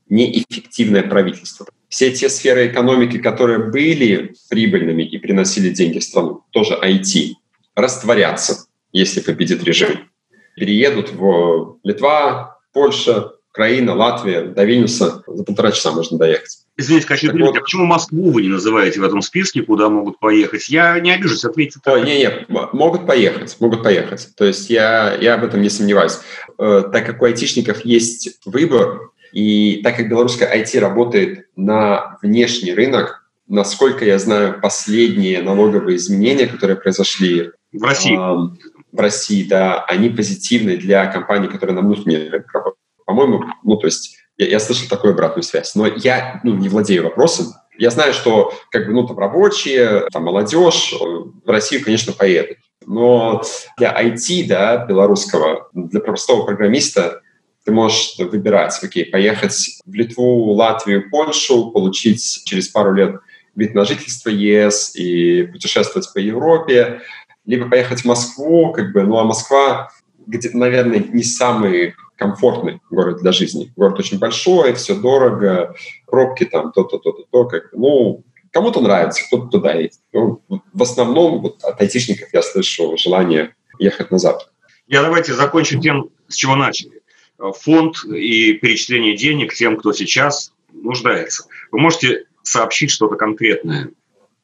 неэффективное 0.10 1.04
правительство 1.04 1.68
все 1.90 2.12
те 2.12 2.30
сферы 2.30 2.68
экономики, 2.68 3.18
которые 3.18 3.60
были 3.60 4.34
прибыльными 4.50 5.04
и 5.04 5.18
приносили 5.18 5.70
деньги 5.70 6.00
в 6.00 6.04
страну, 6.04 6.44
тоже 6.52 6.76
IT, 6.82 7.34
растворятся, 7.76 8.68
если 8.94 9.20
победит 9.20 9.64
режим. 9.64 10.10
Переедут 10.56 11.12
в 11.12 11.80
Литва, 11.84 12.60
Польша, 12.74 13.34
Украина, 13.52 13.96
Латвия, 13.96 14.44
до 14.44 14.64
Вильнюса 14.64 15.24
за 15.26 15.44
полтора 15.44 15.72
часа 15.72 15.92
можно 15.92 16.18
доехать. 16.18 16.60
Извините, 16.78 17.08
Качев, 17.08 17.34
вот, 17.34 17.58
а 17.58 17.62
почему 17.62 17.86
Москву 17.86 18.32
вы 18.32 18.44
не 18.44 18.48
называете 18.48 19.02
в 19.02 19.04
этом 19.04 19.22
списке, 19.22 19.64
куда 19.64 19.90
могут 19.90 20.20
поехать? 20.20 20.70
Я 20.70 20.98
не 21.00 21.12
обижусь, 21.12 21.44
ответьте. 21.44 21.80
О, 21.84 21.98
не, 21.98 22.20
не, 22.20 22.46
могут 22.48 23.06
поехать, 23.06 23.58
могут 23.60 23.84
поехать. 23.84 24.30
То 24.38 24.46
есть 24.46 24.70
я, 24.70 25.14
я 25.20 25.34
об 25.34 25.44
этом 25.44 25.62
не 25.62 25.70
сомневаюсь. 25.70 26.20
Э, 26.58 26.84
так 26.94 27.06
как 27.06 27.22
у 27.22 27.26
айтишников 27.26 27.84
есть 27.84 28.40
выбор, 28.46 29.10
и 29.32 29.82
так 29.84 29.98
как 29.98 30.10
белорусская 30.10 30.54
IT 30.56 30.80
работает 30.80 31.48
на 31.56 32.18
внешний 32.22 32.74
рынок, 32.74 33.30
насколько 33.48 34.06
я 34.06 34.20
знаю, 34.20 34.60
последние 34.62 35.42
налоговые 35.42 35.98
изменения, 35.98 36.48
которые 36.48 36.78
произошли 36.78 37.52
в 37.72 37.84
России, 37.84 38.16
э, 38.16 38.58
в 38.92 39.00
России, 39.00 39.44
да, 39.44 39.84
они 39.86 40.10
позитивны 40.10 40.78
для 40.78 41.06
компаний, 41.08 41.48
которые 41.48 41.76
на 41.76 41.82
внутренний 41.82 42.18
рынок 42.18 42.52
работают. 42.54 42.80
По-моему, 43.06 43.44
ну, 43.64 43.78
то 43.78 43.88
есть 43.88 44.18
я, 44.38 44.48
я 44.48 44.60
слышал 44.60 44.88
такую 44.88 45.14
обратную 45.14 45.44
связь, 45.44 45.76
но 45.76 45.88
я 45.88 46.40
ну, 46.44 46.56
не 46.56 46.70
владею 46.70 47.04
вопросом. 47.04 47.48
Я 47.78 47.92
знаю, 47.92 48.14
что 48.14 48.54
как 48.72 48.88
бы, 48.88 48.94
ну, 48.94 49.08
там 49.08 49.18
рабочие, 49.18 50.06
там 50.12 50.24
молодежь 50.24 50.94
в 51.00 51.50
Россию, 51.50 51.84
конечно, 51.84 52.14
поедут. 52.14 52.58
Но 52.86 53.42
для 53.78 53.94
IT, 54.02 54.48
да, 54.48 54.86
белорусского, 54.86 55.70
для 55.74 56.00
простого 56.00 56.46
программиста 56.46 57.22
ты 57.70 57.76
можешь 57.76 58.16
выбирать, 58.18 58.80
окей, 58.82 59.06
поехать 59.06 59.80
в 59.86 59.94
Литву, 59.94 60.54
Латвию, 60.54 61.08
Польшу, 61.12 61.70
получить 61.70 62.42
через 62.46 62.68
пару 62.68 62.96
лет 62.96 63.18
вид 63.56 63.76
на 63.76 63.86
жительство 63.86 64.30
ЕС 64.30 64.96
и 64.96 65.44
путешествовать 65.44 66.12
по 66.12 66.18
Европе, 66.18 67.02
либо 67.46 67.70
поехать 67.70 68.02
в 68.02 68.06
Москву, 68.06 68.72
как 68.72 68.92
бы, 68.92 69.04
ну 69.04 69.20
а 69.20 69.24
Москва, 69.24 69.92
где, 70.26 70.50
наверное, 70.54 70.98
не 70.98 71.22
самый 71.22 71.94
комфортный 72.16 72.82
город 72.90 73.22
для 73.22 73.32
жизни. 73.32 73.72
Город 73.76 74.00
очень 74.00 74.18
большой, 74.18 74.74
все 74.74 74.96
дорого, 74.96 75.76
пробки 76.08 76.46
там, 76.46 76.72
то-то, 76.72 76.98
то-то, 76.98 77.24
то, 77.30 77.46
как 77.46 77.72
бы, 77.72 77.78
ну, 77.78 78.24
кому-то 78.52 78.82
нравится, 78.82 79.24
кто-то 79.28 79.46
туда 79.46 79.74
едет. 79.74 80.00
Ну, 80.12 80.42
в 80.74 80.82
основном 80.82 81.42
вот, 81.42 81.64
от 81.64 81.80
айтишников 81.80 82.30
я 82.34 82.42
слышу 82.42 82.98
желание 82.98 83.54
ехать 83.78 84.10
на 84.10 84.18
Запад. 84.18 84.50
Я 84.88 85.04
давайте 85.04 85.34
закончу 85.34 85.80
тем, 85.80 86.10
с 86.28 86.34
чего 86.34 86.56
начали. 86.56 86.99
Фонд 87.40 88.04
и 88.06 88.54
перечисление 88.54 89.16
денег 89.16 89.54
тем, 89.54 89.78
кто 89.78 89.94
сейчас 89.94 90.54
нуждается. 90.74 91.46
Вы 91.72 91.80
можете 91.80 92.26
сообщить 92.44 92.92
что-то 92.92 93.16
конкретное? 93.16 93.90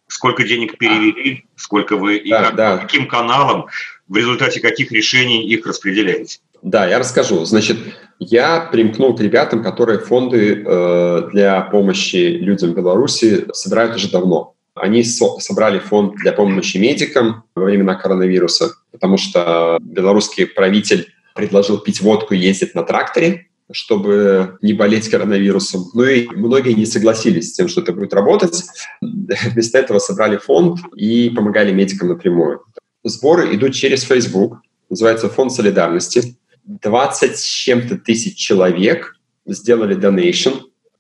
Сколько 0.08 0.43
денег 0.43 0.77
перевели, 0.77 1.45
сколько 1.55 1.97
вы 1.97 2.17
и 2.17 2.29
да, 2.29 2.43
как, 2.45 2.55
да. 2.55 2.77
каким 2.77 3.08
каналом, 3.08 3.65
в 4.08 4.15
результате 4.15 4.60
каких 4.60 4.91
решений 4.91 5.47
их 5.47 5.65
распределяете? 5.65 6.39
Да, 6.62 6.88
я 6.88 6.99
расскажу. 6.99 7.43
Значит, 7.45 7.77
я 8.19 8.62
примкнул 8.71 9.15
к 9.15 9.21
ребятам, 9.21 9.63
которые 9.63 9.99
фонды 9.99 10.63
э, 10.65 11.29
для 11.31 11.62
помощи 11.62 12.38
людям 12.39 12.71
в 12.71 12.75
Беларуси 12.75 13.45
собирают 13.53 13.95
уже 13.95 14.10
давно. 14.10 14.53
Они 14.75 15.03
со- 15.03 15.39
собрали 15.39 15.79
фонд 15.79 16.15
для 16.15 16.34
помощи 16.34 16.77
медикам 16.77 17.43
во 17.55 17.65
времена 17.65 17.95
коронавируса, 17.95 18.73
потому 18.91 19.17
что 19.17 19.77
белорусский 19.81 20.45
правитель 20.45 21.13
предложил 21.36 21.78
пить 21.78 22.02
водку 22.02 22.34
и 22.34 22.39
ездить 22.39 22.74
на 22.74 22.84
тракторе, 22.84 23.48
чтобы 23.71 24.58
не 24.62 24.74
болеть 24.74 25.10
коронавирусом. 25.10 25.86
Ну 25.93 26.04
и 26.04 26.28
многие 26.28 26.74
не 26.74 26.86
согласились 26.86 27.50
с 27.50 27.54
тем, 27.54 27.67
что 27.67 27.82
это 27.82 27.93
будет 27.93 28.13
работать. 28.13 28.63
Вместо 29.02 29.78
этого 29.78 30.00
собрали 30.00 30.38
фонд 30.38 30.80
и 30.95 31.30
помогали 31.30 31.71
медикам 31.71 32.10
напрямую. 32.10 32.63
Сборы 33.04 33.54
идут 33.54 33.76
через 33.76 34.04
Facebook, 34.04 34.58
называется 34.89 35.30
Фонд 35.30 35.52
солидарности. 35.52 36.38
20 36.63 37.38
с 37.38 37.43
чем-то 37.43 37.98
тысяч 37.98 38.36
человек 38.36 39.15
сделали 39.45 39.93
донейшн, 39.93 40.50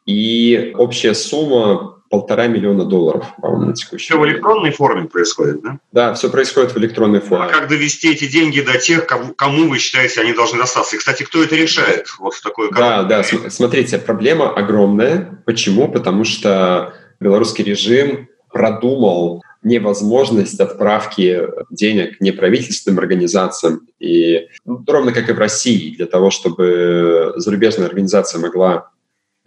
и 0.05 0.73
общая 0.77 1.15
сумма 1.15 1.94
полтора 2.09 2.47
миллиона 2.47 2.85
долларов, 2.85 3.25
по-моему, 3.41 3.67
на 3.67 3.73
текущий 3.73 4.05
Все 4.05 4.19
в 4.19 4.25
электронной 4.25 4.71
форме 4.71 5.07
происходит, 5.07 5.61
да? 5.61 5.79
Да, 5.91 6.13
все 6.13 6.29
происходит 6.29 6.73
в 6.73 6.77
электронной 6.77 7.19
форме. 7.19 7.45
А 7.45 7.49
как 7.49 7.67
довести 7.67 8.11
эти 8.11 8.27
деньги 8.27 8.61
до 8.61 8.77
тех, 8.77 9.07
кому, 9.07 9.69
вы 9.69 9.79
считаете, 9.79 10.21
они 10.21 10.33
должны 10.33 10.59
достаться? 10.59 10.95
И, 10.95 10.99
кстати, 10.99 11.23
кто 11.23 11.43
это 11.43 11.55
решает? 11.55 12.07
Вот 12.19 12.33
такой 12.43 12.71
Да, 12.71 13.03
да, 13.03 13.23
смотрите, 13.23 13.97
проблема 13.97 14.49
огромная. 14.49 15.41
Почему? 15.45 15.91
Потому 15.91 16.23
что 16.23 16.93
белорусский 17.19 17.63
режим 17.63 18.29
продумал 18.51 19.41
невозможность 19.63 20.59
отправки 20.59 21.41
денег 21.71 22.21
неправительственным 22.21 22.99
организациям. 22.99 23.81
И 23.99 24.47
ну, 24.63 24.81
ровно 24.87 25.11
как 25.11 25.27
и 25.29 25.33
в 25.33 25.39
России, 25.39 25.95
для 25.95 26.05
того, 26.05 26.29
чтобы 26.29 27.33
зарубежная 27.37 27.87
организация 27.87 28.39
могла 28.39 28.91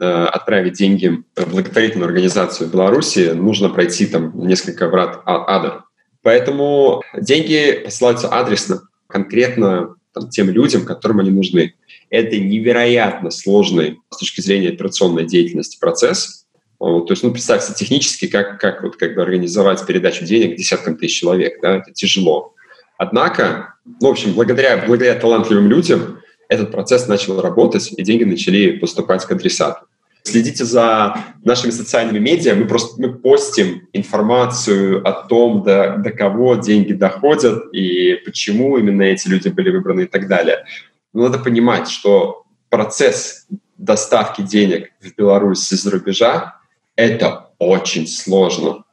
отправить 0.05 0.75
деньги 0.75 1.23
в 1.37 1.51
благотворительную 1.51 2.07
организацию 2.07 2.69
в 2.69 2.73
Беларуси, 2.73 3.33
нужно 3.35 3.69
пройти 3.69 4.07
там 4.07 4.33
несколько 4.47 4.89
врат 4.89 5.21
а, 5.25 5.57
ада. 5.57 5.85
Поэтому 6.23 7.03
деньги 7.19 7.83
посылаются 7.85 8.29
адресно, 8.29 8.83
конкретно 9.07 9.97
там, 10.13 10.29
тем 10.29 10.51
людям, 10.51 10.85
которым 10.85 11.21
они 11.21 11.31
нужны. 11.31 11.75
Это 12.11 12.39
невероятно 12.39 13.31
сложный 13.31 13.99
с 14.11 14.19
точки 14.19 14.41
зрения 14.41 14.71
операционной 14.71 15.27
деятельности 15.27 15.79
процесс. 15.79 16.47
То 16.79 17.07
есть, 17.09 17.23
ну, 17.23 17.33
представьте 17.33 17.75
технически, 17.75 18.29
как, 18.29 18.61
как, 18.61 18.83
вот, 18.83 18.97
как 18.97 19.15
бы 19.15 19.23
организовать 19.23 19.85
передачу 19.85 20.25
денег 20.25 20.57
десяткам 20.57 20.97
тысяч 20.97 21.19
человек. 21.19 21.61
Да? 21.61 21.79
Это 21.79 21.93
тяжело. 21.93 22.55
Однако, 22.99 23.75
ну, 24.01 24.09
в 24.09 24.11
общем, 24.13 24.33
благодаря, 24.33 24.85
благодаря 24.87 25.15
талантливым 25.17 25.69
людям 25.69 26.21
этот 26.49 26.71
процесс 26.71 27.07
начал 27.09 27.41
работать, 27.41 27.93
и 27.97 28.03
деньги 28.03 28.25
начали 28.25 28.73
поступать 28.79 29.25
к 29.25 29.33
адресату. 29.33 29.87
Следите 30.23 30.65
за 30.65 31.25
нашими 31.45 31.71
социальными 31.71 32.19
медиа. 32.19 32.55
Мы 32.55 32.67
просто 32.67 33.01
мы 33.01 33.15
постим 33.15 33.89
информацию 33.93 35.07
о 35.07 35.13
том, 35.13 35.63
до, 35.63 35.97
до 35.99 36.11
кого 36.11 36.57
деньги 36.57 36.93
доходят 36.93 37.73
и 37.73 38.15
почему 38.25 38.77
именно 38.77 39.03
эти 39.03 39.29
люди 39.29 39.49
были 39.49 39.71
выбраны 39.71 40.03
и 40.03 40.07
так 40.07 40.29
далее. 40.29 40.65
Но 41.13 41.23
надо 41.23 41.39
понимать, 41.39 41.89
что 41.89 42.45
процесс 42.69 43.47
доставки 43.79 44.43
денег 44.43 44.91
в 45.01 45.15
Беларусь 45.17 45.73
из-за 45.73 45.91
рубежа– 45.91 46.57
это 46.97 47.51
очень 47.59 48.07
сложно. 48.07 48.85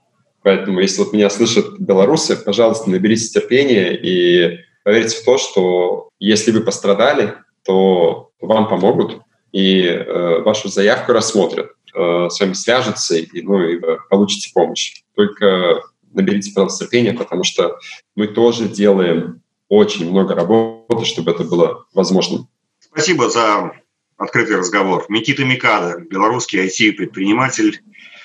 Поэтому, 0.44 0.80
если 0.80 1.00
вот 1.02 1.12
меня 1.12 1.30
слышат 1.32 1.80
белорусы, 1.80 2.36
пожалуйста, 2.36 2.90
наберитесь 2.90 3.32
терпения 3.32 3.96
и 3.96 4.60
поверьте 4.84 5.18
в 5.18 5.26
то, 5.26 5.40
что 5.40 6.10
если 6.20 6.52
вы 6.52 6.62
пострадали, 6.62 7.34
то 7.66 8.30
вам 8.40 8.70
помогут 8.70 9.22
и 9.56 9.84
э, 9.84 10.42
вашу 10.42 10.68
заявку 10.68 11.14
рассмотрят, 11.14 11.72
э, 11.94 12.28
с 12.30 12.42
вами 12.42 12.52
свяжутся, 12.52 13.16
и, 13.16 13.42
ну, 13.42 13.62
и 13.62 13.78
вы 13.78 14.00
получите 14.10 14.52
помощь. 14.54 15.04
Только 15.16 15.82
наберите, 16.12 16.52
пожалуйста, 16.54 16.84
терпения, 16.84 17.14
потому 17.14 17.46
что 17.46 17.80
мы 18.18 18.28
тоже 18.28 18.68
делаем 18.68 19.42
очень 19.70 20.12
много 20.12 20.36
работы, 20.36 21.06
чтобы 21.06 21.32
это 21.32 21.46
было 21.46 21.86
возможно. 21.94 22.50
Спасибо 22.80 23.30
за 23.30 23.72
открытый 24.18 24.58
разговор. 24.58 25.06
Микита 25.08 25.46
Микада, 25.46 26.02
белорусский 26.02 26.60
IT-предприниматель, 26.68 27.82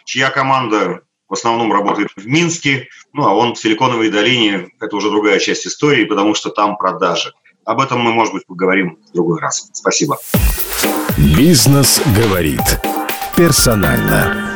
чья 0.06 0.30
команда 0.30 1.02
в 1.28 1.34
основном 1.34 1.72
работает 1.72 2.08
в 2.16 2.26
Минске, 2.26 2.88
ну 3.12 3.24
а 3.24 3.36
он 3.36 3.54
в 3.54 3.58
Силиконовой 3.60 4.10
долине, 4.10 4.70
это 4.80 4.96
уже 4.96 5.10
другая 5.10 5.38
часть 5.38 5.64
истории, 5.64 6.06
потому 6.06 6.34
что 6.34 6.50
там 6.50 6.76
продажи. 6.76 7.32
Об 7.64 7.80
этом 7.80 8.00
мы, 8.00 8.12
может 8.12 8.34
быть, 8.34 8.46
поговорим 8.46 8.98
в 9.08 9.12
другой 9.12 9.38
раз. 9.38 9.70
Спасибо. 9.72 10.18
Бизнес 11.40 12.02
говорит 12.14 12.60
персонально. 13.34 14.49